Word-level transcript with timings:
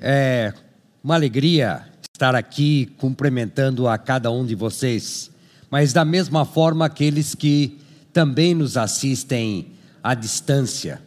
É 0.00 0.52
uma 1.02 1.14
alegria 1.14 1.84
estar 2.12 2.34
aqui 2.34 2.86
cumprimentando 2.98 3.88
a 3.88 3.96
cada 3.96 4.30
um 4.30 4.44
de 4.44 4.54
vocês, 4.54 5.30
mas 5.70 5.92
da 5.92 6.04
mesma 6.04 6.44
forma 6.44 6.84
aqueles 6.86 7.34
que 7.34 7.78
também 8.12 8.54
nos 8.54 8.76
assistem 8.76 9.72
à 10.02 10.14
distância. 10.14 11.00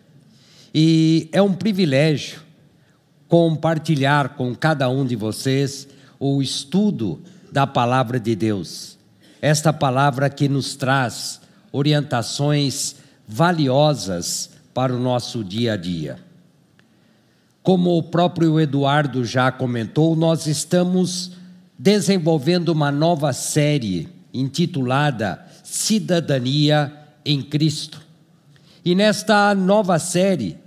E 0.74 1.30
é 1.32 1.42
um 1.42 1.54
privilégio 1.54 2.42
compartilhar 3.28 4.30
com 4.36 4.56
cada 4.56 4.90
um 4.90 5.06
de 5.06 5.16
vocês 5.16 5.88
o 6.20 6.42
estudo 6.42 7.22
da 7.52 7.66
palavra 7.66 8.20
de 8.20 8.36
Deus. 8.36 8.98
Esta 9.42 9.74
palavra 9.74 10.30
que 10.30 10.48
nos 10.48 10.76
traz 10.76 11.42
orientações 11.72 12.96
valiosas 13.28 14.50
para 14.74 14.94
o 14.94 15.00
nosso 15.00 15.44
dia 15.44 15.74
a 15.74 15.78
dia. 15.78 16.31
Como 17.64 17.96
o 17.98 18.04
próprio 18.04 18.60
Eduardo 18.60 19.24
já 19.24 19.52
comentou, 19.52 20.16
nós 20.16 20.48
estamos 20.48 21.34
desenvolvendo 21.78 22.70
uma 22.70 22.92
nova 22.92 23.34
série 23.34 24.10
intitulada 24.34 25.46
Cidadania 25.64 26.92
em 27.24 27.42
Cristo. 27.42 28.02
E 28.84 28.96
nesta 28.96 29.54
nova 29.54 30.00
série, 30.00 30.58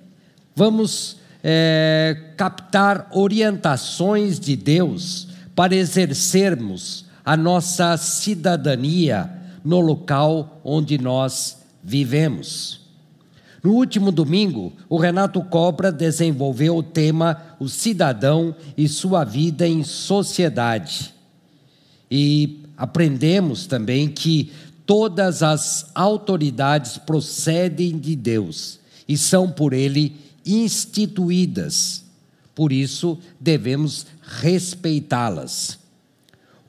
vamos 0.54 1.16
é, 1.42 2.32
captar 2.36 3.08
orientações 3.10 4.38
de 4.38 4.54
Deus 4.54 5.26
para 5.54 5.74
exercermos 5.74 7.06
a 7.24 7.36
nossa 7.36 7.96
cidadania 7.96 9.30
no 9.64 9.80
local 9.80 10.60
onde 10.62 10.96
nós 10.96 11.58
vivemos. 11.82 12.83
No 13.64 13.72
último 13.72 14.12
domingo, 14.12 14.74
o 14.90 14.98
Renato 14.98 15.40
Cobra 15.40 15.90
desenvolveu 15.90 16.76
o 16.76 16.82
tema 16.82 17.56
O 17.58 17.66
Cidadão 17.66 18.54
e 18.76 18.86
Sua 18.86 19.24
Vida 19.24 19.66
em 19.66 19.82
Sociedade. 19.82 21.14
E 22.10 22.60
aprendemos 22.76 23.66
também 23.66 24.06
que 24.06 24.52
todas 24.84 25.42
as 25.42 25.90
autoridades 25.94 26.98
procedem 26.98 27.98
de 27.98 28.14
Deus 28.14 28.78
e 29.08 29.16
são 29.16 29.50
por 29.50 29.72
Ele 29.72 30.14
instituídas. 30.44 32.04
Por 32.54 32.70
isso, 32.70 33.18
devemos 33.40 34.06
respeitá-las. 34.20 35.78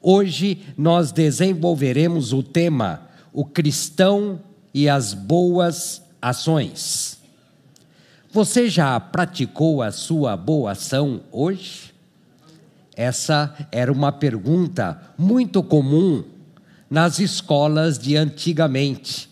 Hoje 0.01 0.59
nós 0.77 1.11
desenvolveremos 1.11 2.31
o 2.31 2.41
tema 2.41 3.01
O 3.33 3.43
Cristão 3.43 4.39
e 4.73 4.88
as 4.88 5.13
Boas 5.13 6.04
ações. 6.21 7.19
Você 8.31 8.69
já 8.69 8.99
praticou 8.99 9.81
a 9.81 9.91
sua 9.91 10.35
boa 10.35 10.72
ação 10.72 11.22
hoje? 11.31 11.94
Essa 12.95 13.55
era 13.72 13.91
uma 13.91 14.11
pergunta 14.11 15.02
muito 15.17 15.63
comum 15.63 16.23
nas 16.89 17.19
escolas 17.19 17.97
de 17.97 18.16
antigamente. 18.16 19.30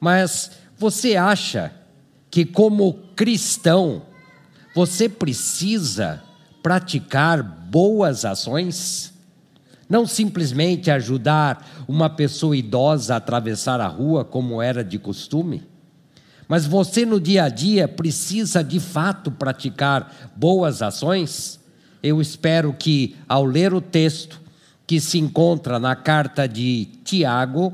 Mas 0.00 0.52
você 0.78 1.16
acha 1.16 1.72
que, 2.30 2.44
como 2.44 2.94
cristão, 3.14 4.02
você 4.74 5.08
precisa 5.08 6.22
praticar 6.62 7.42
boas 7.42 8.24
ações? 8.24 9.12
Não 9.88 10.06
simplesmente 10.06 10.90
ajudar 10.90 11.84
uma 11.86 12.08
pessoa 12.08 12.56
idosa 12.56 13.14
a 13.14 13.16
atravessar 13.18 13.80
a 13.80 13.86
rua, 13.86 14.24
como 14.24 14.60
era 14.60 14.82
de 14.82 14.98
costume? 14.98 15.73
Mas 16.54 16.66
você 16.66 17.04
no 17.04 17.18
dia 17.18 17.42
a 17.42 17.48
dia 17.48 17.88
precisa 17.88 18.62
de 18.62 18.78
fato 18.78 19.28
praticar 19.28 20.30
boas 20.36 20.82
ações? 20.82 21.58
Eu 22.00 22.20
espero 22.20 22.72
que 22.72 23.16
ao 23.28 23.44
ler 23.44 23.74
o 23.74 23.80
texto 23.80 24.40
que 24.86 25.00
se 25.00 25.18
encontra 25.18 25.80
na 25.80 25.96
carta 25.96 26.46
de 26.46 26.86
Tiago, 27.02 27.72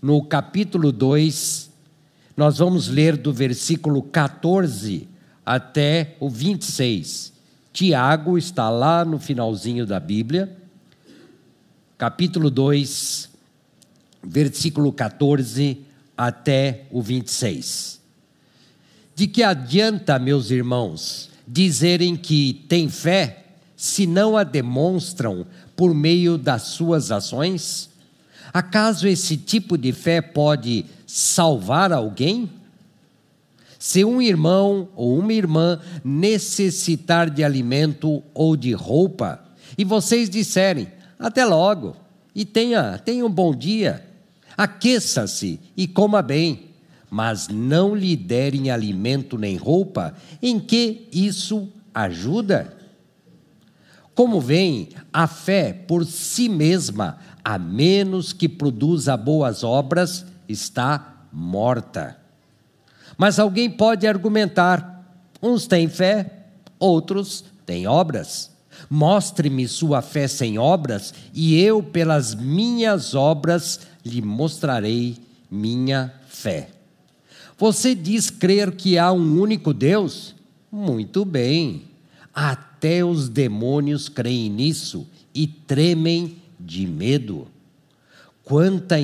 no 0.00 0.22
capítulo 0.22 0.92
2, 0.92 1.68
nós 2.36 2.58
vamos 2.58 2.86
ler 2.86 3.16
do 3.16 3.32
versículo 3.32 4.00
14 4.00 5.08
até 5.44 6.14
o 6.20 6.30
26. 6.30 7.32
Tiago 7.72 8.38
está 8.38 8.70
lá 8.70 9.04
no 9.04 9.18
finalzinho 9.18 9.84
da 9.84 9.98
Bíblia, 9.98 10.56
capítulo 11.98 12.48
2, 12.48 13.28
versículo 14.22 14.92
14 14.92 15.80
até 16.16 16.84
o 16.92 17.02
26. 17.02 18.03
De 19.14 19.28
que 19.28 19.42
adianta, 19.44 20.18
meus 20.18 20.50
irmãos, 20.50 21.30
dizerem 21.46 22.16
que 22.16 22.64
têm 22.68 22.88
fé 22.88 23.44
se 23.76 24.06
não 24.06 24.36
a 24.36 24.42
demonstram 24.42 25.46
por 25.76 25.94
meio 25.94 26.36
das 26.36 26.62
suas 26.62 27.12
ações? 27.12 27.90
Acaso 28.52 29.06
esse 29.06 29.36
tipo 29.36 29.78
de 29.78 29.92
fé 29.92 30.20
pode 30.20 30.86
salvar 31.06 31.92
alguém? 31.92 32.50
Se 33.78 34.04
um 34.04 34.20
irmão 34.20 34.88
ou 34.96 35.18
uma 35.18 35.32
irmã 35.32 35.80
necessitar 36.02 37.30
de 37.30 37.44
alimento 37.44 38.22
ou 38.32 38.56
de 38.56 38.72
roupa, 38.72 39.44
e 39.76 39.84
vocês 39.84 40.28
disserem, 40.28 40.88
até 41.18 41.44
logo, 41.44 41.94
e 42.34 42.44
tenha, 42.44 42.98
tenha 42.98 43.24
um 43.24 43.30
bom 43.30 43.54
dia, 43.54 44.04
aqueça-se 44.56 45.60
e 45.76 45.86
coma 45.86 46.22
bem 46.22 46.73
mas 47.14 47.46
não 47.46 47.94
lhe 47.94 48.16
derem 48.16 48.72
alimento 48.72 49.38
nem 49.38 49.56
roupa, 49.56 50.16
em 50.42 50.58
que 50.58 51.08
isso 51.12 51.68
ajuda? 51.94 52.76
Como 54.16 54.40
vem, 54.40 54.88
a 55.12 55.28
fé 55.28 55.72
por 55.72 56.04
si 56.04 56.48
mesma, 56.48 57.18
a 57.44 57.56
menos 57.56 58.32
que 58.32 58.48
produza 58.48 59.16
boas 59.16 59.62
obras, 59.62 60.26
está 60.48 61.28
morta. 61.32 62.16
Mas 63.16 63.38
alguém 63.38 63.70
pode 63.70 64.08
argumentar: 64.08 65.08
uns 65.40 65.68
têm 65.68 65.86
fé, 65.86 66.48
outros 66.80 67.44
têm 67.64 67.86
obras. 67.86 68.50
Mostre-me 68.90 69.68
sua 69.68 70.02
fé 70.02 70.26
sem 70.26 70.58
obras, 70.58 71.14
e 71.32 71.60
eu, 71.60 71.80
pelas 71.80 72.34
minhas 72.34 73.14
obras, 73.14 73.82
lhe 74.04 74.20
mostrarei 74.20 75.16
minha 75.48 76.12
fé. 76.26 76.73
Você 77.64 77.94
diz 77.94 78.28
crer 78.28 78.72
que 78.72 78.98
há 78.98 79.10
um 79.10 79.40
único 79.40 79.72
Deus? 79.72 80.34
Muito 80.70 81.24
bem. 81.24 81.84
Até 82.34 83.02
os 83.02 83.26
demônios 83.26 84.06
creem 84.06 84.50
nisso 84.50 85.06
e 85.34 85.46
tremem 85.46 86.36
de 86.60 86.86
medo. 86.86 87.48
Quanta 88.42 88.96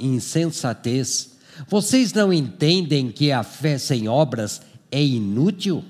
insensatez! 0.00 1.36
Vocês 1.68 2.12
não 2.12 2.32
entendem 2.32 3.12
que 3.12 3.30
a 3.30 3.44
fé 3.44 3.78
sem 3.78 4.08
obras 4.08 4.60
é 4.90 5.00
inútil? 5.00 5.84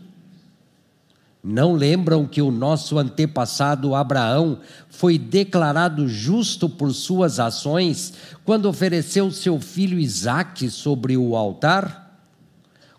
Não 1.46 1.74
lembram 1.74 2.26
que 2.26 2.40
o 2.40 2.50
nosso 2.50 2.98
antepassado 2.98 3.94
Abraão 3.94 4.60
foi 4.88 5.18
declarado 5.18 6.08
justo 6.08 6.70
por 6.70 6.90
suas 6.94 7.38
ações 7.38 8.14
quando 8.46 8.64
ofereceu 8.64 9.30
seu 9.30 9.60
filho 9.60 9.98
Isaque 9.98 10.70
sobre 10.70 11.18
o 11.18 11.36
altar? 11.36 12.18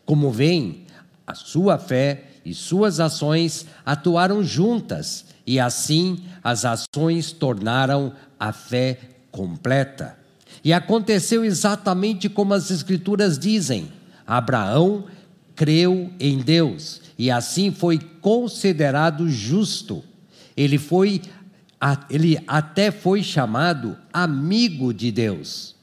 Como 0.05 0.29
vem, 0.29 0.85
a 1.25 1.33
sua 1.33 1.79
fé 1.79 2.25
e 2.45 2.53
suas 2.53 2.99
ações 2.99 3.65
atuaram 3.83 4.43
juntas, 4.43 5.25
e 5.47 5.59
assim 5.59 6.23
as 6.43 6.65
ações 6.65 7.31
tornaram 7.31 8.13
a 8.39 8.53
fé 8.53 8.99
completa. 9.31 10.15
E 10.63 10.71
aconteceu 10.71 11.43
exatamente 11.43 12.29
como 12.29 12.53
as 12.53 12.69
Escrituras 12.69 13.39
dizem: 13.39 13.91
Abraão 14.27 15.05
creu 15.55 16.11
em 16.19 16.37
Deus 16.39 17.01
e 17.17 17.31
assim 17.31 17.71
foi 17.71 17.97
considerado 17.97 19.29
justo. 19.29 20.03
Ele 20.55 20.77
foi 20.77 21.21
ele 22.09 22.39
até 22.47 22.89
foi 22.89 23.21
chamado 23.21 23.97
amigo 24.11 24.93
de 24.93 25.11
Deus. 25.11 25.75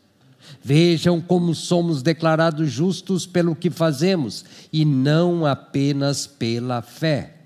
Vejam 0.65 1.21
como 1.21 1.55
somos 1.55 2.03
declarados 2.03 2.71
justos 2.71 3.27
pelo 3.27 3.55
que 3.55 3.71
fazemos 3.71 4.45
e 4.73 4.85
não 4.85 5.47
apenas 5.47 6.27
pela 6.27 6.83
fé. 6.83 7.37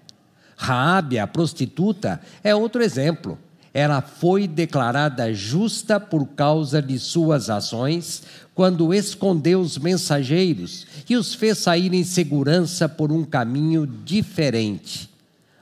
Raabe, 0.56 1.19
a 1.19 1.26
prostituta, 1.26 2.20
é 2.43 2.55
outro 2.55 2.82
exemplo 2.82 3.38
ela 3.76 4.00
foi 4.00 4.49
declarada 4.49 5.34
justa 5.34 6.00
por 6.00 6.28
causa 6.28 6.81
de 6.81 6.99
suas 6.99 7.50
ações, 7.50 8.23
quando 8.55 8.94
escondeu 8.94 9.61
os 9.61 9.76
mensageiros 9.76 10.87
e 11.06 11.14
os 11.14 11.34
fez 11.34 11.58
sair 11.58 11.93
em 11.93 12.02
segurança 12.02 12.88
por 12.88 13.12
um 13.12 13.23
caminho 13.23 13.87
diferente. 13.87 15.11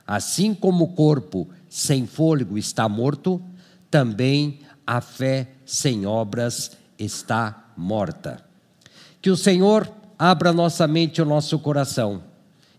Assim 0.07 0.53
como 0.53 0.85
o 0.85 0.93
corpo 0.93 1.45
sem 1.67 2.07
fôlego 2.07 2.57
está 2.57 2.87
morto, 2.87 3.41
também 3.91 4.59
a 4.87 5.01
fé 5.01 5.49
sem 5.65 6.05
obras 6.05 6.71
está 6.97 7.65
morta. 7.75 8.41
Que 9.21 9.29
o 9.29 9.35
Senhor 9.35 9.91
abra 10.17 10.53
nossa 10.53 10.87
mente 10.87 11.17
e 11.17 11.21
o 11.21 11.25
nosso 11.25 11.59
coração 11.59 12.23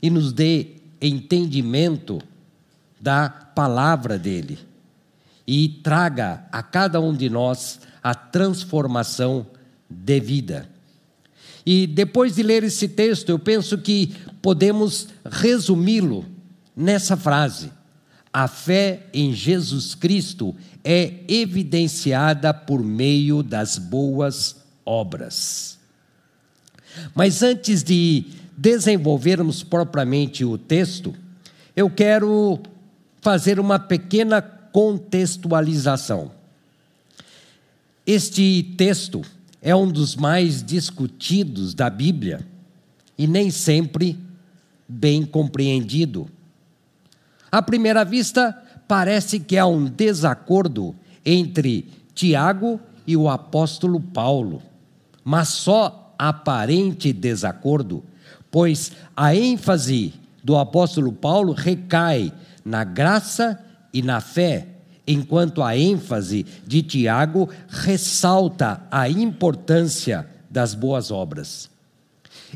e 0.01 0.09
nos 0.09 0.33
dê 0.33 0.77
entendimento 0.99 2.23
da 2.99 3.29
palavra 3.29 4.19
dele 4.19 4.75
e 5.47 5.69
traga 5.69 6.45
a 6.51 6.63
cada 6.63 7.01
um 7.01 7.15
de 7.15 7.31
nós 7.31 7.81
a 8.03 8.15
transformação 8.15 9.47
de 9.89 10.21
vida. 10.21 10.69
E 11.65 11.87
depois 11.87 12.35
de 12.37 12.43
ler 12.43 12.63
esse 12.65 12.89
texto, 12.89 13.29
eu 13.31 13.39
penso 13.39 13.79
que 13.79 14.15
podemos 14.41 15.09
resumi-lo 15.25 16.25
nessa 16.77 17.17
frase: 17.17 17.71
a 18.33 18.47
fé 18.47 19.07
em 19.13 19.33
Jesus 19.33 19.95
Cristo 19.95 20.55
é 20.85 21.25
evidenciada 21.29 22.55
por 22.55 22.83
meio 22.83 23.43
das 23.43 23.79
boas 23.79 24.57
obras. 24.85 25.79
Mas 27.15 27.43
antes 27.43 27.83
de 27.83 28.27
desenvolvermos 28.57 29.63
propriamente 29.63 30.45
o 30.45 30.57
texto, 30.57 31.15
eu 31.75 31.91
quero 31.91 32.61
fazer 33.21 33.59
uma 33.59 33.79
pequena 33.79 34.41
contextualização. 34.77 36.31
Este 38.07 38.63
texto 38.77 39.23
é 39.63 39.75
um 39.75 39.91
dos 39.91 40.15
mais 40.15 40.63
discutidos 40.63 41.73
da 41.73 41.89
Bíblia 41.89 42.47
e 43.17 43.27
nem 43.27 43.51
sempre 43.51 44.19
bem 44.87 45.25
compreendido. 45.25 46.29
À 47.51 47.63
primeira 47.63 48.05
vista, 48.05 48.53
parece 48.87 49.41
que 49.41 49.57
há 49.57 49.65
um 49.65 49.87
desacordo 49.87 50.95
entre 51.25 51.89
Tiago 52.15 52.79
e 53.07 53.17
o 53.17 53.31
apóstolo 53.31 53.99
Paulo, 53.99 54.63
mas 55.25 55.49
só 55.49 56.15
aparente 56.19 57.15
desacordo, 57.15 58.05
pois 58.51 58.93
a 59.17 59.35
ênfase 59.35 60.13
do 60.45 60.55
apóstolo 60.55 61.15
Paulo 61.15 61.55
recai 61.55 62.31
na 62.63 62.85
graça 62.85 63.65
e 63.97 64.03
na 64.03 64.21
fé, 64.21 64.69
enquanto 65.07 65.63
a 65.63 65.75
ênfase 65.75 66.45
de 66.67 66.83
Tiago 66.83 67.49
ressalta 67.67 68.87
a 68.91 69.09
importância 69.09 70.29
das 70.51 70.75
boas 70.75 71.11
obras. 71.11 71.71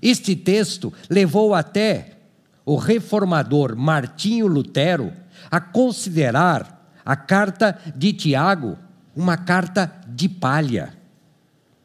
Este 0.03 0.37
texto 0.37 0.93
levou 1.09 1.55
até 1.55 2.19
o 2.63 2.77
reformador 2.77 3.75
Martinho 3.75 4.47
Lutero 4.47 5.15
a 5.51 5.59
considerar 5.59 6.93
a 7.03 7.17
carta 7.17 7.79
de 7.97 8.13
Tiago 8.13 8.77
uma 9.17 9.39
carta 9.39 9.91
de 10.09 10.29
palha. 10.29 10.93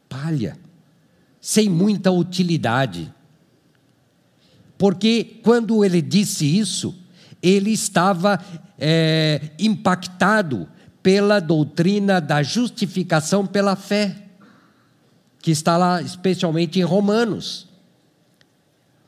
Palha. 0.09 0.57
Sem 1.39 1.69
muita 1.69 2.11
utilidade. 2.11 3.09
Porque 4.77 5.39
quando 5.41 5.85
ele 5.85 6.01
disse 6.01 6.45
isso, 6.45 7.04
ele 7.45 7.71
estava 7.71 8.39
é, 8.79 9.51
impactado 9.59 10.67
pela 11.03 11.39
doutrina 11.39 12.19
da 12.19 12.41
justificação 12.41 13.45
pela 13.45 13.75
fé, 13.75 14.15
que 15.39 15.51
está 15.51 15.77
lá 15.77 16.01
especialmente 16.01 16.79
em 16.79 16.83
Romanos. 16.83 17.69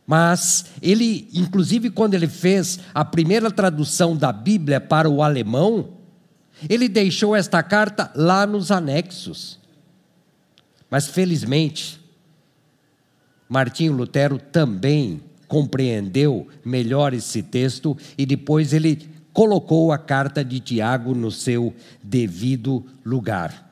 Mas 0.06 0.68
ele, 0.82 1.28
inclusive, 1.34 1.90
quando 1.90 2.14
ele 2.14 2.28
fez 2.28 2.80
a 2.94 3.04
primeira 3.04 3.50
tradução 3.50 4.16
da 4.16 4.32
Bíblia 4.32 4.80
para 4.80 5.10
o 5.10 5.24
alemão, 5.24 5.98
ele 6.70 6.88
deixou 6.88 7.36
esta 7.36 7.64
carta 7.64 8.12
lá 8.16 8.46
nos 8.46 8.72
anexos. 8.72 9.60
Mas 10.92 11.08
felizmente, 11.08 12.00
Martinho 13.50 13.94
Lutero 13.94 14.38
também 14.38 15.22
compreendeu 15.48 16.48
melhor 16.64 17.14
esse 17.14 17.42
texto 17.42 17.98
e 18.18 18.26
depois 18.26 18.74
ele 18.74 19.10
colocou 19.34 19.92
a 19.92 19.98
carta 19.98 20.44
de 20.44 20.60
Tiago 20.60 21.14
no 21.14 21.32
seu 21.32 21.74
devido 22.04 22.86
lugar. 23.06 23.66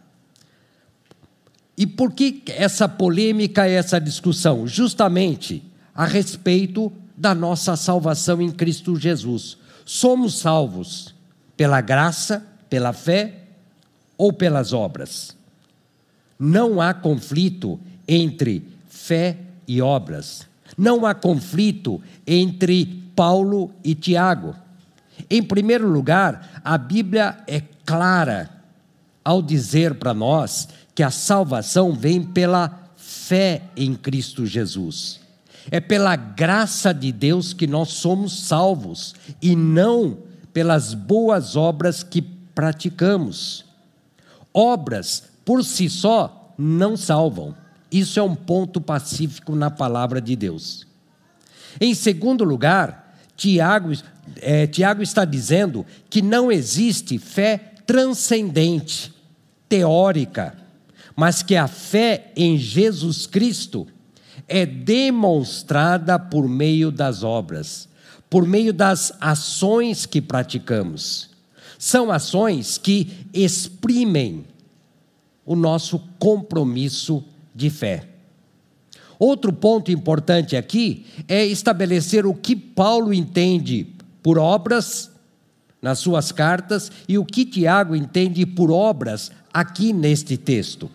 E 1.78 1.86
por 1.86 2.14
que 2.14 2.44
essa 2.48 2.88
polêmica, 2.88 3.68
essa 3.68 4.00
discussão? 4.00 4.66
Justamente 4.66 5.64
a 5.94 6.06
respeito 6.06 6.92
da 7.18 7.34
nossa 7.34 7.76
salvação 7.76 8.42
em 8.42 8.52
Cristo 8.52 8.96
Jesus. 8.96 9.58
Somos 9.86 10.40
salvos 10.40 11.14
pela 11.58 11.82
graça, 11.82 12.46
pela 12.70 12.94
fé 12.94 13.44
ou 14.18 14.32
pelas 14.32 14.74
obras. 14.74 15.36
Não 16.38 16.82
há 16.82 16.94
conflito 16.94 17.80
entre 18.08 18.68
fé 18.88 19.38
e 19.68 19.82
obras. 19.82 20.48
Não 20.78 21.06
há 21.06 21.14
conflito 21.14 22.02
entre 22.26 22.86
Paulo 23.16 23.72
e 23.84 23.96
Tiago. 23.96 24.56
Em 25.30 25.42
primeiro 25.42 25.88
lugar, 25.88 26.62
a 26.64 26.78
Bíblia 26.78 27.38
é 27.48 27.62
clara 27.86 28.50
ao 29.24 29.42
dizer 29.42 29.96
para 29.96 30.14
nós 30.14 30.68
que 30.94 31.04
a 31.04 31.10
salvação 31.10 31.94
vem 31.94 32.22
pela 32.22 32.92
fé 32.96 33.64
em 33.76 33.96
Cristo 33.96 34.46
Jesus. 34.46 35.20
É 35.72 35.80
pela 35.80 36.16
graça 36.16 36.94
de 36.94 37.12
Deus 37.12 37.54
que 37.54 37.66
nós 37.66 37.90
somos 37.90 38.46
salvos 38.48 39.16
e 39.42 39.56
não 39.56 40.20
pelas 40.54 40.94
boas 40.94 41.56
obras 41.56 42.04
que 42.04 42.22
praticamos. 42.22 43.66
Obras 44.54 45.24
por 45.44 45.64
si 45.64 45.90
só 45.90 46.54
não 46.58 46.96
salvam. 46.96 47.56
Isso 47.96 48.20
é 48.20 48.24
um 48.24 48.36
ponto 48.36 48.82
pacífico 48.82 49.56
na 49.56 49.72
palavra 49.72 50.20
de 50.20 50.36
Deus. 50.36 50.86
Em 51.80 51.96
segundo 51.96 52.44
lugar, 52.44 53.18
Tiago, 53.38 53.94
é, 54.42 54.68
Tiago 54.68 55.02
está 55.02 55.24
dizendo 55.24 55.86
que 56.10 56.22
não 56.22 56.52
existe 56.52 57.18
fé 57.18 57.72
transcendente, 57.86 59.14
teórica, 59.70 60.58
mas 61.16 61.42
que 61.42 61.56
a 61.56 61.70
fé 61.70 62.34
em 62.36 62.58
Jesus 62.58 63.26
Cristo 63.26 63.88
é 64.46 64.66
demonstrada 64.66 66.20
por 66.20 66.50
meio 66.50 66.92
das 66.92 67.24
obras, 67.24 67.88
por 68.30 68.46
meio 68.46 68.74
das 68.74 69.14
ações 69.22 70.06
que 70.06 70.22
praticamos. 70.22 71.30
São 71.80 72.12
ações 72.12 72.78
que 72.78 73.26
exprimem 73.34 74.44
o 75.46 75.56
nosso 75.56 75.98
compromisso 76.20 77.24
de 77.56 77.70
fé. 77.70 78.10
Outro 79.18 79.54
ponto 79.54 79.92
importante 79.92 80.58
aqui 80.58 81.06
é 81.28 81.46
estabelecer 81.46 82.26
o 82.26 82.34
que 82.34 82.56
Paulo 82.56 83.14
entende 83.14 83.88
por 84.22 84.38
obras 84.38 85.12
nas 85.82 86.00
suas 86.00 86.32
cartas 86.32 86.92
e 87.08 87.18
o 87.18 87.24
que 87.24 87.46
Tiago 87.46 87.96
entende 87.96 88.46
por 88.46 88.72
obras 88.72 89.32
aqui 89.54 89.94
neste 89.94 90.36
texto. 90.36 90.90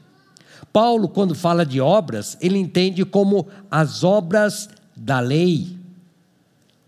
Paulo, 0.72 1.08
quando 1.08 1.34
fala 1.34 1.64
de 1.64 1.80
obras, 1.80 2.36
ele 2.40 2.58
entende 2.58 3.04
como 3.04 3.48
as 3.70 4.04
obras 4.04 4.68
da 4.94 5.18
lei, 5.18 5.76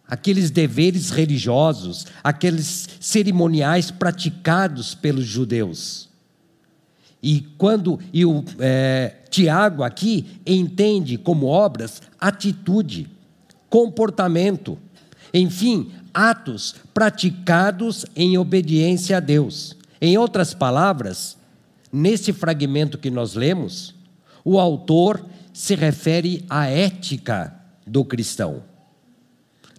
aqueles 0.07 0.51
deveres 0.51 1.11
religiosos, 1.11 2.07
aqueles 2.23 2.89
cerimoniais 3.01 3.91
praticados 3.91 4.95
pelos 4.95 5.25
judeus. 5.25 6.09
E 7.23 7.41
quando 7.57 7.99
e 8.13 8.25
o 8.25 8.45
é, 8.59 9.15
Tiago 9.33 9.83
aqui 9.83 10.41
entende 10.47 11.19
como 11.19 11.47
obras 11.47 12.01
atitude, 12.21 13.09
comportamento, 13.69 14.79
enfim, 15.35 15.91
atos 16.15 16.77
praticados 16.95 18.07
em 18.15 18.39
obediência 18.39 19.17
a 19.17 19.21
Deus. 19.21 19.77
Em 20.01 20.17
outras 20.17 20.55
palavras, 20.55 21.37
Nesse 21.93 22.33
fragmento 22.33 22.97
que 22.97 23.11
nós 23.11 23.35
lemos, 23.35 23.95
o 24.43 24.59
autor 24.59 25.23
se 25.53 25.75
refere 25.75 26.43
à 26.49 26.67
ética 26.67 27.55
do 27.87 28.03
cristão. 28.03 28.63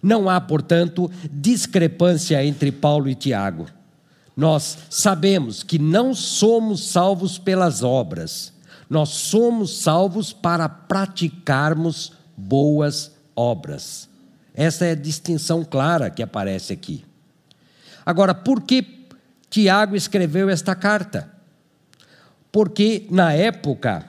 Não 0.00 0.30
há, 0.30 0.40
portanto, 0.40 1.10
discrepância 1.28 2.44
entre 2.44 2.70
Paulo 2.70 3.08
e 3.08 3.16
Tiago. 3.16 3.66
Nós 4.36 4.78
sabemos 4.88 5.64
que 5.64 5.76
não 5.76 6.14
somos 6.14 6.88
salvos 6.88 7.36
pelas 7.36 7.82
obras, 7.82 8.52
nós 8.88 9.10
somos 9.10 9.78
salvos 9.82 10.32
para 10.32 10.68
praticarmos 10.68 12.12
boas 12.36 13.12
obras. 13.34 14.08
Essa 14.54 14.86
é 14.86 14.90
a 14.92 14.96
distinção 14.96 15.64
clara 15.64 16.10
que 16.10 16.22
aparece 16.22 16.72
aqui. 16.72 17.04
Agora, 18.06 18.34
por 18.34 18.62
que 18.62 19.06
Tiago 19.50 19.96
escreveu 19.96 20.48
esta 20.48 20.74
carta? 20.74 21.34
porque 22.54 23.08
na 23.10 23.32
época 23.32 24.08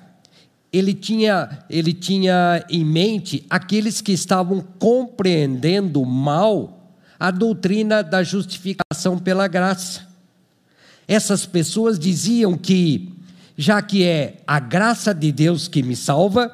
ele 0.72 0.94
tinha, 0.94 1.65
ele 1.67 1.91
tinha 1.94 2.63
em 2.70 2.86
mente 2.86 3.44
aqueles 3.50 4.01
que 4.01 4.12
estavam 4.12 4.62
compreendendo 4.77 6.05
mal 6.05 6.94
a 7.20 7.32
doutrina 7.32 8.03
da 8.03 8.22
justificação 8.22 9.17
pela 9.17 9.48
graça. 9.48 10.08
Essas 11.08 11.48
pessoas 11.48 11.98
diziam 11.98 12.55
que, 12.55 13.12
já 13.57 13.81
que 13.81 14.03
é 14.03 14.38
a 14.45 14.59
graça 14.59 15.13
de 15.13 15.31
Deus 15.31 15.67
que 15.67 15.81
me 15.81 15.95
salva, 15.95 16.51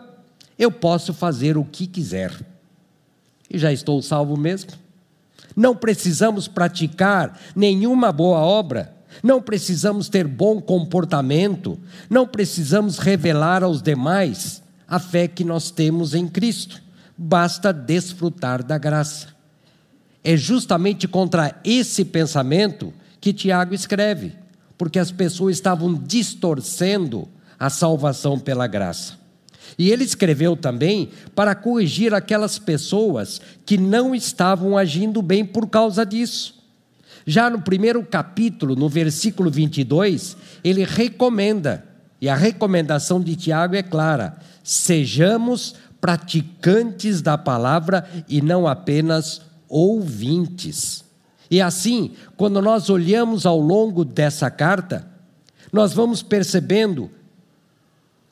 eu 0.57 0.71
posso 0.71 1.13
fazer 1.13 1.57
o 1.57 1.65
que 1.65 1.87
quiser. 1.87 2.31
E 3.49 3.57
já 3.57 3.71
estou 3.71 4.01
salvo 4.01 4.37
mesmo. 4.37 4.71
Não 5.55 5.75
precisamos 5.75 6.47
praticar 6.47 7.37
nenhuma 7.55 8.11
boa 8.11 8.39
obra, 8.39 8.95
não 9.21 9.41
precisamos 9.41 10.07
ter 10.07 10.25
bom 10.25 10.61
comportamento, 10.61 11.77
não 12.09 12.25
precisamos 12.25 12.97
revelar 12.97 13.63
aos 13.63 13.81
demais 13.81 14.61
a 14.87 14.99
fé 14.99 15.27
que 15.27 15.43
nós 15.43 15.71
temos 15.71 16.13
em 16.13 16.27
Cristo. 16.27 16.81
Basta 17.17 17.73
desfrutar 17.73 18.63
da 18.63 18.77
graça. 18.77 19.27
É 20.23 20.37
justamente 20.37 21.07
contra 21.07 21.59
esse 21.63 22.05
pensamento 22.05 22.93
que 23.19 23.33
Tiago 23.33 23.73
escreve, 23.73 24.33
porque 24.81 24.97
as 24.97 25.11
pessoas 25.11 25.57
estavam 25.57 25.93
distorcendo 25.93 27.27
a 27.59 27.69
salvação 27.69 28.39
pela 28.39 28.65
graça. 28.65 29.13
E 29.77 29.91
ele 29.91 30.03
escreveu 30.03 30.57
também 30.57 31.11
para 31.35 31.53
corrigir 31.53 32.15
aquelas 32.15 32.57
pessoas 32.57 33.39
que 33.63 33.77
não 33.77 34.15
estavam 34.15 34.75
agindo 34.75 35.21
bem 35.21 35.45
por 35.45 35.69
causa 35.69 36.03
disso. 36.03 36.63
Já 37.27 37.47
no 37.47 37.61
primeiro 37.61 38.03
capítulo, 38.03 38.75
no 38.75 38.89
versículo 38.89 39.51
22, 39.51 40.35
ele 40.63 40.83
recomenda, 40.83 41.85
e 42.19 42.27
a 42.27 42.35
recomendação 42.35 43.21
de 43.21 43.35
Tiago 43.35 43.75
é 43.75 43.83
clara: 43.83 44.39
sejamos 44.63 45.75
praticantes 46.01 47.21
da 47.21 47.37
palavra 47.37 48.09
e 48.27 48.41
não 48.41 48.67
apenas 48.67 49.43
ouvintes. 49.69 51.10
E 51.51 51.61
assim, 51.61 52.11
quando 52.37 52.61
nós 52.61 52.89
olhamos 52.89 53.45
ao 53.45 53.59
longo 53.59 54.05
dessa 54.05 54.49
carta, 54.49 55.05
nós 55.71 55.93
vamos 55.93 56.23
percebendo 56.23 57.11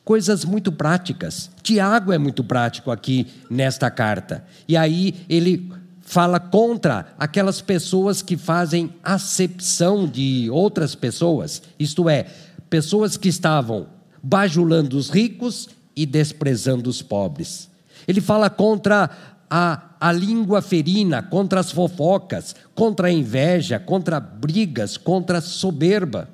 coisas 0.05 0.45
muito 0.45 0.71
práticas. 0.71 1.51
Tiago 1.61 2.13
é 2.13 2.17
muito 2.17 2.43
prático 2.43 2.89
aqui 2.89 3.27
nesta 3.49 3.91
carta. 3.91 4.45
E 4.67 4.77
aí 4.77 5.13
ele 5.27 5.69
fala 5.99 6.39
contra 6.39 7.13
aquelas 7.19 7.61
pessoas 7.61 8.21
que 8.21 8.38
fazem 8.38 8.91
acepção 9.03 10.07
de 10.07 10.49
outras 10.49 10.95
pessoas, 10.95 11.61
isto 11.77 12.09
é, 12.09 12.25
pessoas 12.69 13.17
que 13.17 13.29
estavam 13.29 13.85
bajulando 14.23 14.97
os 14.97 15.09
ricos 15.09 15.69
e 15.95 16.05
desprezando 16.05 16.89
os 16.89 17.01
pobres. 17.01 17.69
Ele 18.07 18.21
fala 18.21 18.49
contra 18.49 19.09
a, 19.49 19.88
a 20.00 20.12
língua 20.12 20.62
ferina, 20.62 21.22
contra 21.22 21.60
as 21.60 21.72
fofocas, 21.72 22.56
contra 22.74 23.08
a 23.08 23.12
inveja, 23.12 23.79
contra 23.79 24.20
brigas, 24.20 24.96
contra 24.96 25.39
a 25.39 25.41
soberba. 25.41 26.29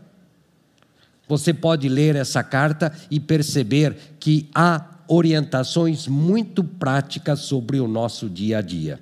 Você 1.27 1.53
pode 1.53 1.89
ler 1.89 2.15
essa 2.15 2.43
carta 2.43 2.93
e 3.09 3.19
perceber 3.19 3.97
que 4.19 4.47
há 4.53 4.85
orientações 5.07 6.07
muito 6.07 6.63
práticas 6.63 7.39
sobre 7.39 7.79
o 7.79 7.87
nosso 7.87 8.29
dia 8.29 8.59
a 8.59 8.61
dia. 8.61 8.99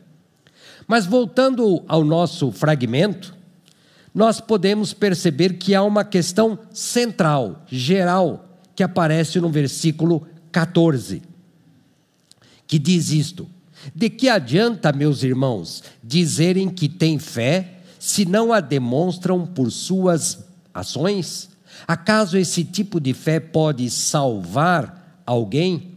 Mas 0.87 1.05
voltando 1.05 1.83
ao 1.87 2.03
nosso 2.03 2.51
fragmento, 2.51 3.35
nós 4.13 4.39
podemos 4.39 4.93
perceber 4.93 5.53
que 5.53 5.73
há 5.73 5.83
uma 5.83 6.03
questão 6.03 6.57
central, 6.71 7.63
geral, 7.67 8.45
que 8.75 8.83
aparece 8.83 9.39
no 9.39 9.49
versículo 9.49 10.27
14, 10.51 11.21
que 12.67 12.77
diz 12.77 13.11
isto: 13.11 13.47
De 13.93 14.09
que 14.09 14.29
adianta, 14.29 14.91
meus 14.91 15.23
irmãos, 15.23 15.83
dizerem 16.03 16.69
que 16.69 16.87
têm 16.87 17.19
fé, 17.19 17.79
se 17.99 18.25
não 18.25 18.53
a 18.53 18.59
demonstram 18.59 19.45
por 19.45 19.71
suas 19.71 20.39
ações? 20.73 21.49
Acaso 21.87 22.37
esse 22.37 22.63
tipo 22.63 22.99
de 22.99 23.13
fé 23.13 23.39
pode 23.39 23.89
salvar 23.89 25.21
alguém? 25.25 25.93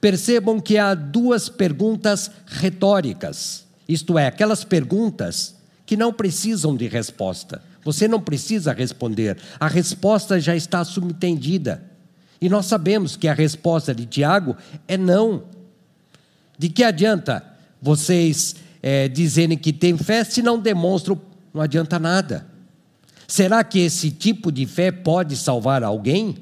Percebam 0.00 0.60
que 0.60 0.76
há 0.76 0.94
duas 0.94 1.48
perguntas 1.48 2.30
retóricas, 2.46 3.64
isto 3.88 4.18
é, 4.18 4.26
aquelas 4.26 4.64
perguntas 4.64 5.54
que 5.86 5.96
não 5.96 6.12
precisam 6.12 6.76
de 6.76 6.88
resposta. 6.88 7.62
Você 7.84 8.08
não 8.08 8.20
precisa 8.20 8.72
responder, 8.72 9.38
a 9.60 9.68
resposta 9.68 10.40
já 10.40 10.56
está 10.56 10.84
subentendida. 10.84 11.82
E 12.40 12.48
nós 12.48 12.66
sabemos 12.66 13.16
que 13.16 13.28
a 13.28 13.34
resposta 13.34 13.94
de 13.94 14.06
Tiago 14.06 14.56
é 14.88 14.96
não. 14.96 15.44
De 16.58 16.68
que 16.68 16.84
adianta 16.84 17.44
vocês 17.80 18.56
é, 18.82 19.08
dizerem 19.08 19.58
que 19.58 19.72
têm 19.72 19.96
fé 19.96 20.24
se 20.24 20.42
não 20.42 20.58
demonstram, 20.58 21.20
não 21.52 21.60
adianta 21.60 21.98
nada. 21.98 22.46
Será 23.26 23.64
que 23.64 23.78
esse 23.78 24.10
tipo 24.10 24.52
de 24.52 24.66
fé 24.66 24.92
pode 24.92 25.36
salvar 25.36 25.82
alguém? 25.82 26.36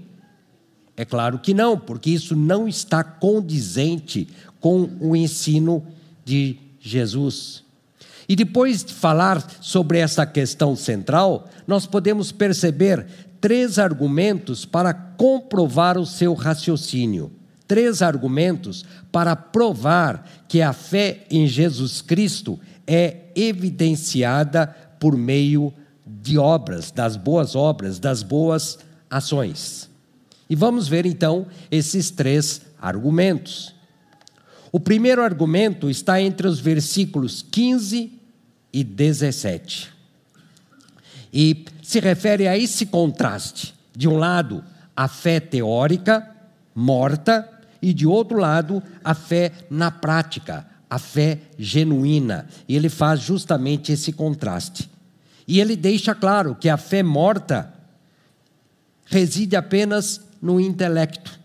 É 0.96 1.04
claro 1.04 1.38
que 1.38 1.54
não, 1.54 1.78
porque 1.78 2.10
isso 2.10 2.36
não 2.36 2.68
está 2.68 3.02
condizente 3.02 4.28
com 4.60 4.88
o 5.00 5.16
ensino 5.16 5.84
de 6.24 6.58
Jesus. 6.80 7.64
E 8.28 8.36
depois 8.36 8.84
de 8.84 8.92
falar 8.92 9.44
sobre 9.60 9.98
essa 9.98 10.24
questão 10.24 10.76
central, 10.76 11.48
nós 11.66 11.86
podemos 11.86 12.30
perceber 12.30 13.06
três 13.40 13.78
argumentos 13.78 14.64
para 14.64 14.94
comprovar 14.94 15.98
o 15.98 16.06
seu 16.06 16.34
raciocínio. 16.34 17.32
Três 17.72 18.02
argumentos 18.02 18.84
para 19.10 19.34
provar 19.34 20.28
que 20.46 20.60
a 20.60 20.74
fé 20.74 21.24
em 21.30 21.46
Jesus 21.46 22.02
Cristo 22.02 22.60
é 22.86 23.28
evidenciada 23.34 24.66
por 25.00 25.16
meio 25.16 25.72
de 26.06 26.36
obras, 26.36 26.90
das 26.90 27.16
boas 27.16 27.56
obras, 27.56 27.98
das 27.98 28.22
boas 28.22 28.78
ações. 29.08 29.88
E 30.50 30.54
vamos 30.54 30.86
ver 30.86 31.06
então 31.06 31.46
esses 31.70 32.10
três 32.10 32.60
argumentos. 32.78 33.74
O 34.70 34.78
primeiro 34.78 35.22
argumento 35.22 35.88
está 35.88 36.20
entre 36.20 36.46
os 36.46 36.60
versículos 36.60 37.40
15 37.40 38.12
e 38.70 38.84
17. 38.84 39.88
E 41.32 41.64
se 41.82 42.00
refere 42.00 42.46
a 42.46 42.54
esse 42.54 42.84
contraste. 42.84 43.72
De 43.96 44.06
um 44.06 44.18
lado, 44.18 44.62
a 44.94 45.08
fé 45.08 45.40
teórica, 45.40 46.28
morta, 46.74 47.48
e 47.82 47.92
de 47.92 48.06
outro 48.06 48.38
lado, 48.38 48.80
a 49.02 49.12
fé 49.12 49.50
na 49.68 49.90
prática, 49.90 50.64
a 50.88 50.98
fé 50.98 51.40
genuína. 51.58 52.46
E 52.68 52.76
ele 52.76 52.88
faz 52.88 53.20
justamente 53.20 53.90
esse 53.90 54.12
contraste. 54.12 54.88
E 55.48 55.60
ele 55.60 55.74
deixa 55.74 56.14
claro 56.14 56.54
que 56.54 56.68
a 56.68 56.76
fé 56.76 57.02
morta 57.02 57.74
reside 59.06 59.56
apenas 59.56 60.20
no 60.40 60.60
intelecto. 60.60 61.40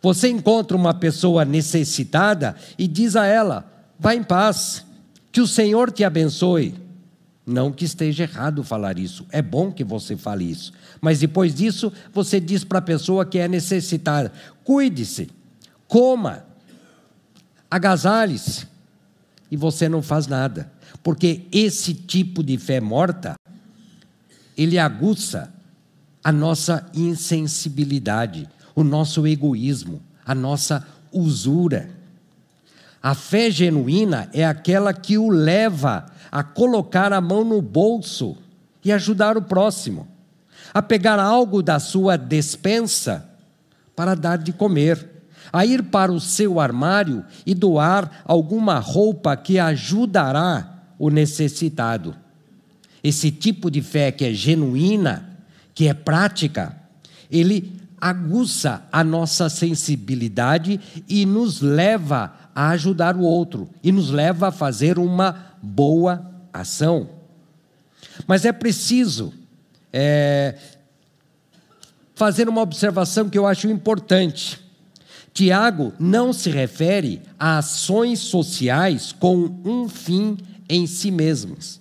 Você 0.00 0.28
encontra 0.28 0.76
uma 0.76 0.94
pessoa 0.94 1.44
necessitada 1.44 2.54
e 2.78 2.86
diz 2.86 3.16
a 3.16 3.26
ela: 3.26 3.68
vá 3.98 4.14
em 4.14 4.22
paz, 4.22 4.84
que 5.32 5.40
o 5.40 5.46
Senhor 5.46 5.90
te 5.90 6.04
abençoe. 6.04 6.74
Não 7.44 7.72
que 7.72 7.86
esteja 7.86 8.24
errado 8.24 8.62
falar 8.62 8.98
isso, 8.98 9.26
é 9.30 9.40
bom 9.40 9.72
que 9.72 9.82
você 9.82 10.14
fale 10.14 10.44
isso. 10.48 10.70
Mas 11.00 11.20
depois 11.20 11.54
disso, 11.54 11.90
você 12.12 12.38
diz 12.38 12.62
para 12.62 12.78
a 12.78 12.82
pessoa 12.82 13.24
que 13.24 13.38
é 13.38 13.48
necessitada: 13.48 14.30
cuide-se, 14.62 15.30
coma, 15.88 16.44
agasalhe-se, 17.70 18.68
e 19.50 19.56
você 19.56 19.88
não 19.88 20.02
faz 20.02 20.26
nada. 20.26 20.70
Porque 21.02 21.46
esse 21.50 21.94
tipo 21.94 22.42
de 22.42 22.58
fé 22.58 22.80
morta, 22.80 23.34
ele 24.56 24.78
aguça 24.78 25.52
a 26.22 26.30
nossa 26.30 26.86
insensibilidade, 26.94 28.48
o 28.74 28.84
nosso 28.84 29.26
egoísmo, 29.26 30.02
a 30.24 30.34
nossa 30.34 30.86
usura. 31.10 31.88
A 33.02 33.14
fé 33.14 33.50
genuína 33.50 34.28
é 34.32 34.44
aquela 34.44 34.92
que 34.92 35.16
o 35.16 35.30
leva 35.30 36.06
a 36.30 36.42
colocar 36.42 37.12
a 37.12 37.20
mão 37.20 37.44
no 37.44 37.62
bolso 37.62 38.36
e 38.84 38.92
ajudar 38.92 39.36
o 39.36 39.42
próximo, 39.42 40.06
a 40.74 40.82
pegar 40.82 41.18
algo 41.18 41.62
da 41.62 41.78
sua 41.78 42.16
despensa 42.16 43.28
para 43.96 44.14
dar 44.14 44.38
de 44.38 44.52
comer, 44.52 45.07
a 45.52 45.64
ir 45.64 45.84
para 45.84 46.12
o 46.12 46.20
seu 46.20 46.60
armário 46.60 47.24
e 47.46 47.54
doar 47.54 48.22
alguma 48.24 48.78
roupa 48.78 49.36
que 49.36 49.58
ajudará 49.58 50.84
o 50.98 51.10
necessitado. 51.10 52.14
Esse 53.02 53.30
tipo 53.30 53.70
de 53.70 53.80
fé 53.80 54.10
que 54.10 54.24
é 54.24 54.32
genuína, 54.32 55.38
que 55.74 55.86
é 55.88 55.94
prática, 55.94 56.76
ele 57.30 57.78
aguça 58.00 58.82
a 58.92 59.02
nossa 59.02 59.48
sensibilidade 59.48 60.80
e 61.08 61.26
nos 61.26 61.60
leva 61.60 62.32
a 62.54 62.70
ajudar 62.70 63.16
o 63.16 63.22
outro 63.22 63.68
e 63.82 63.92
nos 63.92 64.10
leva 64.10 64.48
a 64.48 64.52
fazer 64.52 64.98
uma 64.98 65.54
boa 65.62 66.28
ação. 66.52 67.08
Mas 68.26 68.44
é 68.44 68.52
preciso 68.52 69.32
é, 69.92 70.56
fazer 72.14 72.48
uma 72.48 72.60
observação 72.60 73.28
que 73.28 73.38
eu 73.38 73.46
acho 73.46 73.68
importante. 73.68 74.60
Tiago 75.38 75.92
não 76.00 76.32
se 76.32 76.50
refere 76.50 77.22
a 77.38 77.58
ações 77.58 78.18
sociais 78.18 79.12
com 79.12 79.48
um 79.64 79.88
fim 79.88 80.36
em 80.68 80.84
si 80.84 81.12
mesmas. 81.12 81.80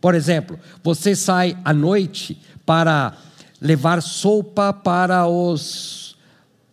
Por 0.00 0.12
exemplo, 0.12 0.58
você 0.82 1.14
sai 1.14 1.56
à 1.64 1.72
noite 1.72 2.36
para 2.66 3.16
levar 3.60 4.02
sopa 4.02 4.72
para 4.72 5.28
os, 5.28 6.16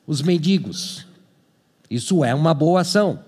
os 0.08 0.24
mendigos. 0.24 1.06
Isso 1.88 2.26
é 2.26 2.34
uma 2.34 2.56
boa 2.56 2.82
ação. 2.82 3.20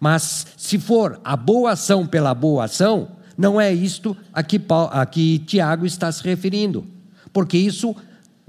Mas 0.00 0.46
se 0.56 0.78
for 0.78 1.20
a 1.22 1.36
boa 1.36 1.72
ação 1.72 2.06
pela 2.06 2.32
boa 2.32 2.64
ação, 2.64 3.08
não 3.36 3.60
é 3.60 3.70
isto 3.70 4.16
a 4.32 4.42
que, 4.42 4.58
a 4.92 5.04
que 5.04 5.40
Tiago 5.40 5.84
está 5.84 6.10
se 6.10 6.24
referindo, 6.24 6.86
porque 7.34 7.58
isso 7.58 7.94